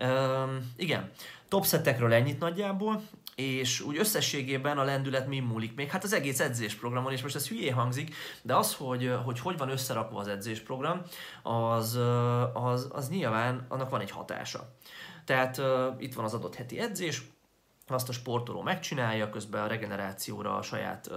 Um, 0.00 0.72
igen, 0.76 1.10
topszettekről 1.48 2.12
ennyit 2.12 2.38
nagyjából, 2.38 3.02
és 3.34 3.80
úgy 3.80 3.98
összességében 3.98 4.78
a 4.78 4.84
lendület 4.84 5.26
mi 5.26 5.40
múlik 5.40 5.74
még? 5.74 5.88
Hát 5.88 6.04
az 6.04 6.12
egész 6.12 6.40
edzésprogramon, 6.40 7.12
és 7.12 7.22
most 7.22 7.34
ez 7.34 7.48
hülyé 7.48 7.68
hangzik, 7.68 8.14
de 8.42 8.56
az, 8.56 8.74
hogy 8.74 9.12
hogy, 9.24 9.40
hogy 9.40 9.58
van 9.58 9.68
összerakva 9.70 10.18
az 10.18 10.28
edzésprogram, 10.28 11.02
az, 11.42 11.98
az, 12.52 12.88
az 12.92 13.08
nyilván 13.08 13.66
annak 13.68 13.90
van 13.90 14.00
egy 14.00 14.10
hatása. 14.10 14.68
Tehát 15.24 15.58
uh, 15.58 15.66
itt 15.98 16.14
van 16.14 16.24
az 16.24 16.34
adott 16.34 16.54
heti 16.54 16.78
edzés, 16.78 17.22
azt 17.94 18.08
a 18.08 18.12
sportoló 18.12 18.62
megcsinálja, 18.62 19.30
közben 19.30 19.62
a 19.62 19.66
regenerációra 19.66 20.56
a 20.56 20.62
saját 20.62 21.06
ö, 21.10 21.16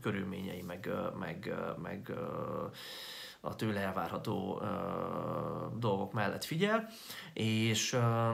körülményei, 0.00 0.62
meg, 0.62 0.90
meg, 1.18 1.54
meg 1.82 2.08
ö, 2.08 2.66
a 3.40 3.56
tőle 3.56 3.80
elvárható 3.80 4.60
ö, 4.62 4.66
dolgok 5.78 6.12
mellett 6.12 6.44
figyel, 6.44 6.88
és 7.32 7.92
ö, 7.92 8.32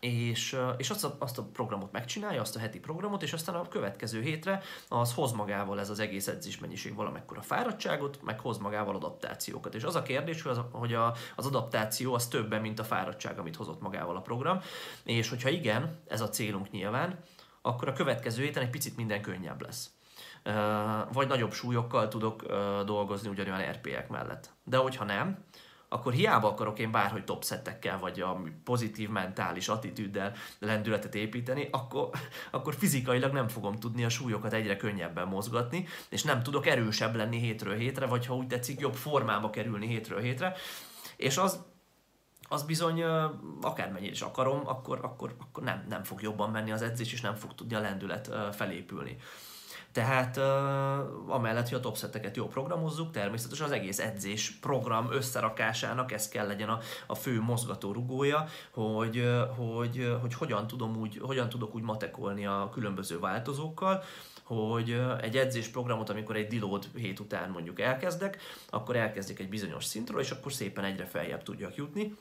és, 0.00 0.56
és 0.76 0.90
azt, 0.90 1.04
a, 1.04 1.16
azt 1.18 1.38
a 1.38 1.42
programot 1.52 1.92
megcsinálja, 1.92 2.40
azt 2.40 2.56
a 2.56 2.58
heti 2.58 2.78
programot, 2.78 3.22
és 3.22 3.32
aztán 3.32 3.54
a 3.54 3.68
következő 3.68 4.20
hétre 4.20 4.62
az 4.88 5.14
hoz 5.14 5.32
magával 5.32 5.80
ez 5.80 5.90
az 5.90 5.98
egész 5.98 6.26
edzésmennyiség 6.26 6.94
valamekkora 6.94 7.42
fáradtságot, 7.42 8.22
meg 8.22 8.40
hoz 8.40 8.58
magával 8.58 8.94
adaptációkat. 8.94 9.74
És 9.74 9.84
az 9.84 9.94
a 9.94 10.02
kérdés, 10.02 10.42
hogy, 10.42 10.52
az, 10.52 10.60
hogy 10.72 10.94
a, 10.94 11.14
az 11.36 11.46
adaptáció 11.46 12.14
az 12.14 12.28
többen, 12.28 12.60
mint 12.60 12.78
a 12.78 12.84
fáradtság, 12.84 13.38
amit 13.38 13.56
hozott 13.56 13.80
magával 13.80 14.16
a 14.16 14.20
program, 14.20 14.60
és 15.04 15.28
hogyha 15.28 15.48
igen, 15.48 15.98
ez 16.08 16.20
a 16.20 16.28
célunk 16.28 16.70
nyilván, 16.70 17.18
akkor 17.62 17.88
a 17.88 17.92
következő 17.92 18.42
héten 18.42 18.62
egy 18.62 18.70
picit 18.70 18.96
minden 18.96 19.22
könnyebb 19.22 19.62
lesz. 19.62 19.90
Vagy 21.12 21.28
nagyobb 21.28 21.52
súlyokkal 21.52 22.08
tudok 22.08 22.42
dolgozni 22.84 23.28
ugyanolyan 23.28 23.72
RP-ek 23.72 24.08
mellett. 24.08 24.50
De 24.64 24.76
hogyha 24.76 25.04
nem, 25.04 25.44
akkor 25.92 26.12
hiába 26.12 26.48
akarok 26.48 26.78
én 26.78 26.90
bárhogy 26.90 27.24
topszettekkel, 27.24 27.98
vagy 27.98 28.20
a 28.20 28.42
pozitív 28.64 29.08
mentális 29.08 29.68
attitűddel 29.68 30.32
lendületet 30.58 31.14
építeni, 31.14 31.68
akkor, 31.70 32.10
akkor 32.50 32.74
fizikailag 32.74 33.32
nem 33.32 33.48
fogom 33.48 33.76
tudni 33.76 34.04
a 34.04 34.08
súlyokat 34.08 34.52
egyre 34.52 34.76
könnyebben 34.76 35.28
mozgatni, 35.28 35.86
és 36.08 36.22
nem 36.22 36.42
tudok 36.42 36.66
erősebb 36.66 37.14
lenni 37.14 37.38
hétről 37.38 37.74
hétre, 37.74 38.06
vagy 38.06 38.26
ha 38.26 38.36
úgy 38.36 38.46
tetszik, 38.46 38.80
jobb 38.80 38.94
formába 38.94 39.50
kerülni 39.50 39.86
hétről 39.86 40.20
hétre, 40.20 40.54
és 41.16 41.36
az 41.36 41.68
az 42.52 42.62
bizony 42.62 43.02
akármennyire 43.60 44.12
is 44.12 44.20
akarom, 44.20 44.62
akkor, 44.66 44.98
akkor, 45.02 45.34
akkor 45.38 45.62
nem, 45.62 45.84
nem 45.88 46.04
fog 46.04 46.22
jobban 46.22 46.50
menni 46.50 46.72
az 46.72 46.82
edzés, 46.82 47.12
és 47.12 47.20
nem 47.20 47.34
fog 47.34 47.54
tudni 47.54 47.74
a 47.74 47.80
lendület 47.80 48.30
felépülni. 48.52 49.16
Tehát 49.92 50.36
uh, 50.36 51.34
amellett, 51.34 51.68
hogy 51.68 51.78
a 51.78 51.80
topszetteket 51.80 52.36
jól 52.36 52.48
programozzuk, 52.48 53.10
természetesen 53.10 53.66
az 53.66 53.72
egész 53.72 53.98
edzés 53.98 54.50
program 54.50 55.12
összerakásának 55.12 56.12
ez 56.12 56.28
kell 56.28 56.46
legyen 56.46 56.68
a, 56.68 56.78
a 57.06 57.14
fő 57.14 57.40
mozgató 57.40 57.92
rugója, 57.92 58.46
hogy, 58.70 59.30
hogy, 59.56 60.16
hogy 60.20 60.34
hogyan, 60.34 60.66
tudom 60.66 60.96
úgy, 60.96 61.18
hogyan 61.22 61.48
tudok 61.48 61.74
úgy 61.74 61.82
matekolni 61.82 62.46
a 62.46 62.70
különböző 62.72 63.18
változókkal, 63.18 64.02
hogy 64.42 65.02
egy 65.20 65.36
edzésprogramot, 65.36 66.10
amikor 66.10 66.36
egy 66.36 66.46
deload 66.46 66.88
hét 66.94 67.20
után 67.20 67.50
mondjuk 67.50 67.80
elkezdek, 67.80 68.38
akkor 68.68 68.96
elkezdik 68.96 69.38
egy 69.38 69.48
bizonyos 69.48 69.84
szintről, 69.84 70.20
és 70.20 70.30
akkor 70.30 70.52
szépen 70.52 70.84
egyre 70.84 71.04
feljebb 71.06 71.42
tudjak 71.42 71.74
jutni. 71.74 72.16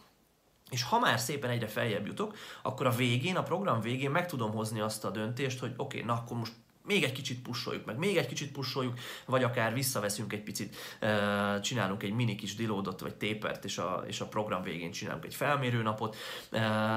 És 0.70 0.84
ha 0.84 1.00
már 1.00 1.20
szépen 1.20 1.50
egyre 1.50 1.68
feljebb 1.68 2.06
jutok, 2.06 2.36
akkor 2.62 2.86
a 2.86 2.96
végén, 2.96 3.36
a 3.36 3.44
program 3.44 3.82
végén 3.82 4.12
meg 4.12 4.28
tudom 4.28 4.52
hozni 4.52 4.80
azt 4.80 5.06
a 5.06 5.10
döntést, 5.10 5.60
hogy 5.60 5.74
oké, 5.78 5.98
okay, 5.98 6.08
na 6.08 6.14
akkor 6.14 6.38
most 6.38 6.54
még 6.90 7.04
egy 7.04 7.12
kicsit 7.12 7.42
pusoljuk 7.42 7.86
meg, 7.86 7.98
még 7.98 8.18
egy 8.18 8.28
kicsit 8.28 8.52
pusoljuk, 8.52 9.00
vagy 9.26 9.44
akár 9.44 9.74
visszaveszünk 9.74 10.34
egy 10.34 10.44
picit, 10.44 10.76
csinálunk 11.62 12.04
egy 12.04 12.14
mini 12.14 12.36
kis 12.36 12.56
dilódot, 12.56 13.00
vagy 13.00 13.16
tépert, 13.16 13.66
és 13.66 13.78
a, 13.78 14.04
és 14.08 14.20
a 14.20 14.28
program 14.28 14.62
végén 14.62 14.92
csinálunk 14.92 15.26
egy 15.26 15.36
felmérő 15.36 15.82
napot, 15.82 16.16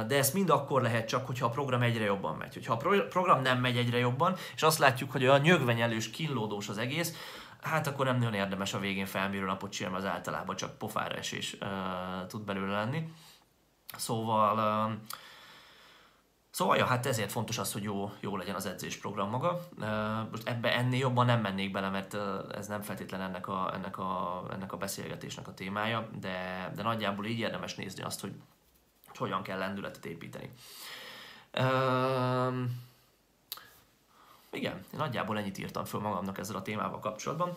de 0.07 0.16
ezt 0.16 0.35
mind 0.35 0.50
akkor 0.50 0.83
lehet 0.83 1.09
csak, 1.09 1.26
hogyha 1.26 1.46
a 1.46 1.50
program 1.50 1.83
egyre 1.83 2.05
jobban 2.05 2.37
megy. 2.37 2.55
Hogyha 2.55 2.72
a 2.72 3.07
program 3.09 3.42
nem 3.42 3.61
megy 3.61 3.76
egyre 3.76 3.98
jobban, 3.98 4.37
és 4.55 4.62
azt 4.62 4.78
látjuk, 4.78 5.11
hogy 5.11 5.26
a 5.26 5.38
nyögvenyelős, 5.38 6.11
kínlódós 6.11 6.68
az 6.68 6.78
egész, 6.78 7.14
hát 7.61 7.87
akkor 7.87 8.07
nem 8.07 8.18
nagyon 8.18 8.35
érdemes 8.35 8.74
a 8.74 8.78
végén 8.78 9.07
felmérő 9.07 9.44
napot 9.44 9.72
csinálni, 9.72 9.98
az 9.98 10.05
általában 10.05 10.57
csak 10.57 10.78
pofára 10.78 11.14
esés 11.14 11.57
tud 12.28 12.42
belőle 12.42 12.72
lenni. 12.72 13.09
Szóval 13.96 14.98
Szóval, 16.52 16.76
ja, 16.76 16.84
hát 16.84 17.06
ezért 17.06 17.32
fontos 17.32 17.58
az, 17.58 17.72
hogy 17.72 17.82
jó, 17.82 18.12
jó 18.20 18.36
legyen 18.36 18.54
az 18.54 18.66
edzésprogram 18.66 19.28
maga. 19.30 19.60
Most 20.30 20.48
ebbe 20.48 20.76
ennél 20.76 20.98
jobban 20.98 21.26
nem 21.26 21.40
mennék 21.40 21.70
bele, 21.70 21.88
mert 21.88 22.16
ez 22.54 22.66
nem 22.66 22.82
feltétlen 22.82 23.20
ennek 23.20 23.48
a, 23.48 23.74
ennek 23.74 23.98
a, 23.98 24.42
ennek 24.52 24.72
a 24.72 24.76
beszélgetésnek 24.76 25.48
a 25.48 25.54
témája, 25.54 26.08
de, 26.20 26.70
de 26.74 26.82
nagyjából 26.82 27.26
így 27.26 27.38
érdemes 27.38 27.74
nézni 27.74 28.02
azt, 28.02 28.20
hogy, 28.20 28.32
hogy 29.06 29.16
hogyan 29.16 29.42
kell 29.42 29.58
lendületet 29.58 30.06
építeni. 30.06 30.50
Um, 31.60 32.80
igen, 34.50 34.84
nagyjából 34.96 35.38
ennyit 35.38 35.58
írtam 35.58 35.84
föl 35.84 36.00
magamnak 36.00 36.38
ezzel 36.38 36.56
a 36.56 36.62
témával 36.62 36.98
kapcsolatban. 36.98 37.52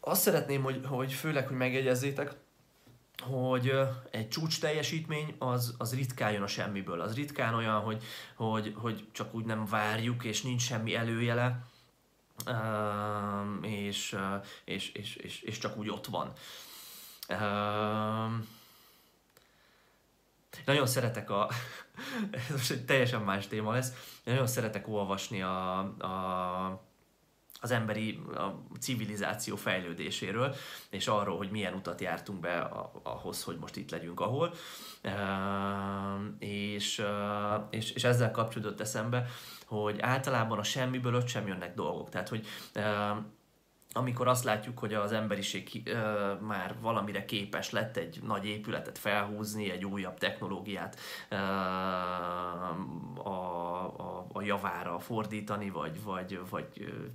Azt 0.00 0.22
szeretném, 0.22 0.62
hogy, 0.62 0.86
hogy 0.86 1.12
főleg, 1.12 1.46
hogy 1.46 1.56
megjegyezzétek, 1.56 2.34
hogy 3.24 3.72
egy 4.10 4.28
csúcs 4.28 4.60
teljesítmény 4.60 5.34
az, 5.38 5.74
az 5.78 5.94
ritkán 5.94 6.32
jön 6.32 6.42
a 6.42 6.46
semmiből. 6.46 7.00
Az 7.00 7.14
ritkán 7.14 7.54
olyan, 7.54 7.80
hogy, 7.80 8.02
hogy, 8.34 8.74
hogy 8.76 9.08
csak 9.12 9.34
úgy 9.34 9.44
nem 9.44 9.66
várjuk, 9.66 10.24
és 10.24 10.42
nincs 10.42 10.62
semmi 10.62 10.94
előjele, 10.94 11.66
és, 13.60 14.16
és, 14.64 14.92
és, 14.92 15.16
és, 15.16 15.40
és 15.40 15.58
csak 15.58 15.76
úgy 15.76 15.90
ott 15.90 16.06
van. 16.06 16.32
Nagyon 20.64 20.86
szeretek 20.86 21.30
a... 21.30 21.48
ez 22.30 22.50
most 22.50 22.70
egy 22.70 22.84
teljesen 22.84 23.20
más 23.20 23.46
téma 23.46 23.72
lesz. 23.72 23.92
Nagyon 24.24 24.46
szeretek 24.46 24.88
olvasni 24.88 25.42
a, 25.42 25.78
a 25.78 26.83
az 27.64 27.70
emberi 27.70 28.20
a 28.34 28.76
civilizáció 28.80 29.56
fejlődéséről, 29.56 30.54
és 30.90 31.06
arról, 31.06 31.36
hogy 31.36 31.50
milyen 31.50 31.74
utat 31.74 32.00
jártunk 32.00 32.40
be 32.40 32.58
ahhoz, 33.02 33.42
hogy 33.42 33.56
most 33.60 33.76
itt 33.76 33.90
legyünk, 33.90 34.20
ahol. 34.20 34.54
És, 36.38 37.04
és, 37.70 37.90
és 37.90 38.04
ezzel 38.04 38.30
kapcsolódott 38.30 38.80
eszembe, 38.80 39.26
hogy 39.66 40.00
általában 40.00 40.58
a 40.58 40.62
semmiből 40.62 41.14
ott 41.14 41.28
sem 41.28 41.46
jönnek 41.46 41.74
dolgok. 41.74 42.08
Tehát, 42.08 42.28
hogy 42.28 42.46
amikor 43.96 44.28
azt 44.28 44.44
látjuk, 44.44 44.78
hogy 44.78 44.94
az 44.94 45.12
emberiség 45.12 45.82
ö, 45.84 46.32
már 46.40 46.74
valamire 46.80 47.24
képes 47.24 47.70
lett 47.70 47.96
egy 47.96 48.20
nagy 48.22 48.46
épületet 48.46 48.98
felhúzni, 48.98 49.70
egy 49.70 49.84
újabb 49.84 50.18
technológiát 50.18 50.98
ö, 51.28 51.34
a, 53.22 53.28
a, 53.96 54.26
a 54.32 54.42
javára 54.42 54.98
fordítani, 54.98 55.70
vagy, 55.70 56.02
vagy, 56.02 56.40
vagy 56.50 56.66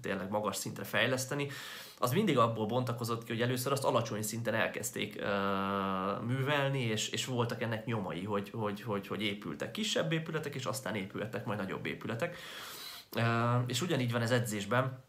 tényleg 0.01 0.29
magas 0.29 0.55
szintre 0.55 0.83
fejleszteni, 0.83 1.47
az 1.97 2.11
mindig 2.11 2.37
abból 2.37 2.65
bontakozott 2.65 3.23
ki, 3.23 3.31
hogy 3.31 3.41
először 3.41 3.71
azt 3.71 3.83
alacsony 3.83 4.21
szinten 4.21 4.53
elkezdték 4.53 5.21
ö, 5.21 5.27
művelni, 6.25 6.81
és, 6.81 7.09
és 7.09 7.25
voltak 7.25 7.61
ennek 7.61 7.85
nyomai, 7.85 8.23
hogy, 8.23 8.49
hogy, 8.49 8.81
hogy, 8.81 9.07
hogy 9.07 9.21
épültek 9.21 9.71
kisebb 9.71 10.11
épületek, 10.11 10.55
és 10.55 10.65
aztán 10.65 10.95
épültek 10.95 11.45
majd 11.45 11.59
nagyobb 11.59 11.85
épületek. 11.85 12.37
Ö, 13.15 13.21
és 13.67 13.81
ugyanígy 13.81 14.11
van 14.11 14.21
ez 14.21 14.31
edzésben, 14.31 15.07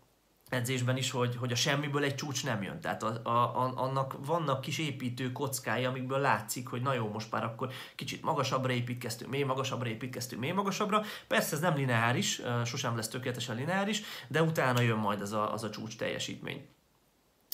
edzésben 0.50 0.96
is, 0.96 1.10
hogy, 1.10 1.36
hogy 1.36 1.52
a 1.52 1.54
semmiből 1.54 2.04
egy 2.04 2.14
csúcs 2.14 2.44
nem 2.44 2.62
jön. 2.62 2.80
Tehát 2.80 3.02
a, 3.02 3.20
a, 3.22 3.72
annak 3.76 4.26
vannak 4.26 4.60
kis 4.60 4.78
építő 4.78 5.32
kockái, 5.32 5.84
amikből 5.84 6.18
látszik, 6.18 6.68
hogy 6.68 6.82
na 6.82 6.94
jó, 6.94 7.08
most 7.08 7.30
már 7.30 7.44
akkor 7.44 7.72
kicsit 7.94 8.22
magasabbra 8.22 8.72
építkeztünk, 8.72 9.30
még 9.30 9.44
magasabbra 9.44 9.88
építkeztünk, 9.88 10.40
még 10.40 10.52
magasabbra. 10.52 11.02
Persze 11.26 11.54
ez 11.54 11.60
nem 11.62 11.74
lineáris, 11.74 12.42
sosem 12.64 12.96
lesz 12.96 13.08
tökéletesen 13.08 13.56
lineáris, 13.56 14.02
de 14.28 14.42
utána 14.42 14.80
jön 14.80 14.98
majd 14.98 15.20
az 15.20 15.32
a, 15.32 15.52
az 15.52 15.64
a 15.64 15.70
csúcs 15.70 15.96
teljesítmény. 15.96 16.68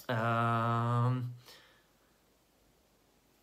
Uh, 0.08 1.16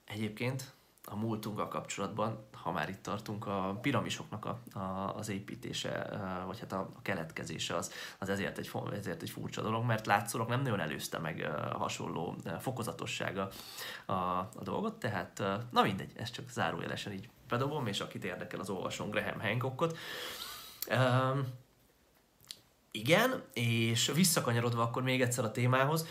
egyébként 0.05 0.72
a 1.05 1.15
múltunkkal 1.15 1.67
kapcsolatban, 1.67 2.45
ha 2.51 2.71
már 2.71 2.89
itt 2.89 3.03
tartunk, 3.03 3.47
a 3.47 3.77
piramisoknak 3.81 4.45
a, 4.45 4.79
a, 4.79 5.15
az 5.15 5.29
építése, 5.29 6.09
vagy 6.45 6.59
hát 6.59 6.71
a, 6.71 6.89
a 6.95 7.01
keletkezése 7.01 7.75
az, 7.75 7.91
az 8.19 8.29
ezért, 8.29 8.57
egy, 8.57 8.71
ezért 8.93 9.21
egy 9.21 9.29
furcsa 9.29 9.61
dolog, 9.61 9.85
mert 9.85 10.05
látszólag 10.05 10.49
nem 10.49 10.61
nagyon 10.61 10.79
előzte 10.79 11.19
meg 11.19 11.49
hasonló 11.71 12.35
fokozatossága 12.59 13.49
a, 14.05 14.13
a 14.13 14.61
dolgot, 14.63 14.95
tehát 14.95 15.43
na 15.71 15.81
mindegy, 15.81 16.11
ez 16.15 16.31
csak 16.31 16.49
zárójelesen 16.49 17.13
így 17.13 17.29
bedobom, 17.47 17.87
és 17.87 17.99
akit 17.99 18.23
érdekel, 18.23 18.59
az 18.59 18.69
olvasom 18.69 19.09
Graham 19.09 19.39
Hancockot. 19.39 19.97
Um, 20.89 21.47
igen, 22.91 23.43
és 23.53 24.11
visszakanyarodva 24.15 24.81
akkor 24.81 25.03
még 25.03 25.21
egyszer 25.21 25.43
a 25.43 25.51
témához, 25.51 26.07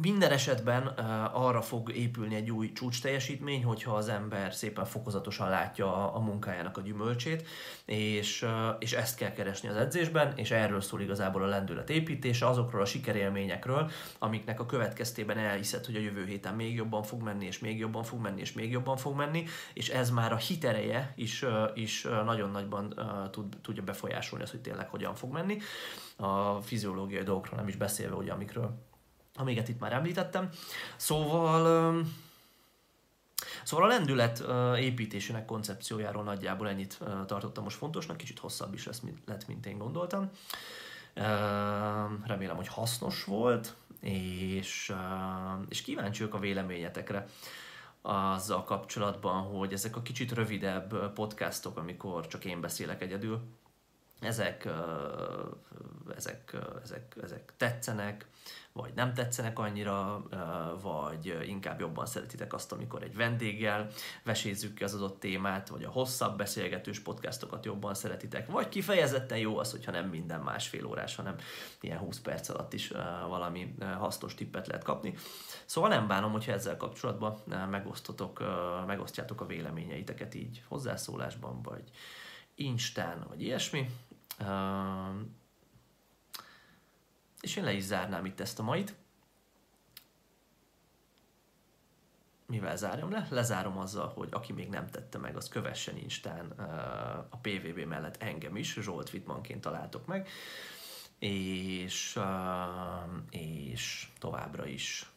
minden 0.00 0.30
esetben 0.30 0.86
arra 1.32 1.62
fog 1.62 1.96
épülni 1.96 2.34
egy 2.34 2.50
új 2.50 2.72
csúcs 2.72 3.02
teljesítmény, 3.02 3.64
hogyha 3.64 3.94
az 3.94 4.08
ember 4.08 4.54
szépen 4.54 4.84
fokozatosan 4.84 5.48
látja 5.48 6.12
a, 6.12 6.18
munkájának 6.18 6.76
a 6.76 6.80
gyümölcsét, 6.80 7.46
és, 7.84 8.46
és 8.78 8.92
ezt 8.92 9.16
kell 9.16 9.32
keresni 9.32 9.68
az 9.68 9.76
edzésben, 9.76 10.32
és 10.36 10.50
erről 10.50 10.80
szól 10.80 11.00
igazából 11.00 11.42
a 11.42 11.46
lendület 11.46 11.90
építése, 11.90 12.46
azokról 12.46 12.80
a 12.80 12.84
sikerélményekről, 12.84 13.90
amiknek 14.18 14.60
a 14.60 14.66
következtében 14.66 15.38
elhiszed, 15.38 15.84
hogy 15.84 15.96
a 15.96 16.00
jövő 16.00 16.24
héten 16.24 16.54
még 16.54 16.74
jobban 16.74 17.02
fog 17.02 17.22
menni, 17.22 17.46
és 17.46 17.58
még 17.58 17.78
jobban 17.78 18.02
fog 18.02 18.20
menni, 18.20 18.40
és 18.40 18.52
még 18.52 18.70
jobban 18.70 18.96
fog 18.96 19.16
menni, 19.16 19.44
és 19.72 19.88
ez 19.88 20.10
már 20.10 20.32
a 20.32 20.36
hitereje 20.36 21.12
is, 21.16 21.44
is 21.74 22.06
nagyon 22.24 22.50
nagyban 22.50 22.94
tud, 23.30 23.56
tudja 23.62 23.82
befolyásolni 23.82 24.44
azt, 24.44 24.52
hogy 24.52 24.62
tényleg 24.62 24.88
hogyan 24.88 25.14
fog 25.14 25.32
menni. 25.32 25.58
A 26.16 26.60
fiziológiai 26.60 27.22
dolgokról 27.22 27.58
nem 27.58 27.68
is 27.68 27.76
beszélve, 27.76 28.14
ugye, 28.14 28.32
amikről 28.32 28.87
amiket 29.38 29.68
itt 29.68 29.80
már 29.80 29.92
említettem. 29.92 30.48
Szóval, 30.96 32.04
szóval 33.64 33.84
a 33.84 33.88
lendület 33.88 34.44
építésének 34.78 35.44
koncepciójáról 35.44 36.22
nagyjából 36.22 36.68
ennyit 36.68 36.98
tartottam 37.26 37.64
most 37.64 37.76
fontosnak, 37.76 38.16
kicsit 38.16 38.38
hosszabb 38.38 38.74
is 38.74 38.86
lesz, 38.86 39.02
lett, 39.26 39.46
mint 39.46 39.66
én 39.66 39.78
gondoltam. 39.78 40.30
Remélem, 42.24 42.56
hogy 42.56 42.68
hasznos 42.68 43.24
volt, 43.24 43.74
és, 44.00 44.92
és 45.68 45.82
kíváncsi 45.82 46.24
a 46.30 46.38
véleményetekre 46.38 47.26
azzal 48.02 48.64
kapcsolatban, 48.64 49.42
hogy 49.42 49.72
ezek 49.72 49.96
a 49.96 50.02
kicsit 50.02 50.32
rövidebb 50.32 51.12
podcastok, 51.12 51.76
amikor 51.76 52.26
csak 52.26 52.44
én 52.44 52.60
beszélek 52.60 53.02
egyedül, 53.02 53.40
ezek, 54.20 54.68
ezek, 56.16 56.56
ezek, 56.82 57.16
ezek 57.22 57.52
tetszenek, 57.56 58.26
vagy 58.72 58.92
nem 58.94 59.14
tetszenek 59.14 59.58
annyira, 59.58 60.22
vagy 60.82 61.38
inkább 61.46 61.80
jobban 61.80 62.06
szeretitek 62.06 62.52
azt, 62.52 62.72
amikor 62.72 63.02
egy 63.02 63.16
vendéggel 63.16 63.88
vesézzük 64.24 64.74
ki 64.74 64.84
az 64.84 64.94
adott 64.94 65.20
témát, 65.20 65.68
vagy 65.68 65.84
a 65.84 65.90
hosszabb 65.90 66.36
beszélgetős 66.36 67.00
podcastokat 67.00 67.64
jobban 67.64 67.94
szeretitek, 67.94 68.50
vagy 68.50 68.68
kifejezetten 68.68 69.38
jó 69.38 69.58
az, 69.58 69.70
hogyha 69.70 69.90
nem 69.90 70.08
minden 70.08 70.40
másfél 70.40 70.86
órás, 70.86 71.14
hanem 71.14 71.36
ilyen 71.80 71.98
20 71.98 72.20
perc 72.20 72.48
alatt 72.48 72.72
is 72.72 72.88
valami 73.28 73.74
hasznos 73.98 74.34
tippet 74.34 74.66
lehet 74.66 74.84
kapni. 74.84 75.14
Szóval 75.64 75.90
nem 75.90 76.06
bánom, 76.06 76.32
hogyha 76.32 76.52
ezzel 76.52 76.76
kapcsolatban 76.76 77.38
megosztotok, 77.70 78.42
megosztjátok 78.86 79.40
a 79.40 79.46
véleményeiteket 79.46 80.34
így 80.34 80.62
hozzászólásban, 80.68 81.62
vagy 81.62 81.90
Instán, 82.54 83.24
vagy 83.28 83.42
ilyesmi. 83.42 83.90
És 87.40 87.56
én 87.56 87.64
le 87.64 87.72
is 87.72 87.82
zárnám 87.82 88.24
itt 88.24 88.40
ezt 88.40 88.58
a 88.58 88.62
mait. 88.62 88.96
mivel 92.48 92.76
zárjam 92.76 93.10
le? 93.10 93.26
Lezárom 93.30 93.78
azzal, 93.78 94.08
hogy 94.08 94.28
aki 94.30 94.52
még 94.52 94.68
nem 94.68 94.86
tette 94.86 95.18
meg, 95.18 95.36
az 95.36 95.48
kövessen 95.48 95.96
Instán 95.96 96.50
a 97.30 97.36
PVB 97.36 97.78
mellett 97.78 98.22
engem 98.22 98.56
is, 98.56 98.72
Zsolt 98.80 99.12
Wittmanként 99.12 99.60
találtok 99.60 100.06
meg, 100.06 100.28
és, 101.18 102.18
és 103.30 104.08
továbbra 104.18 104.66
is 104.66 105.10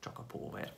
csak 0.00 0.18
a 0.18 0.22
Power. 0.22 0.76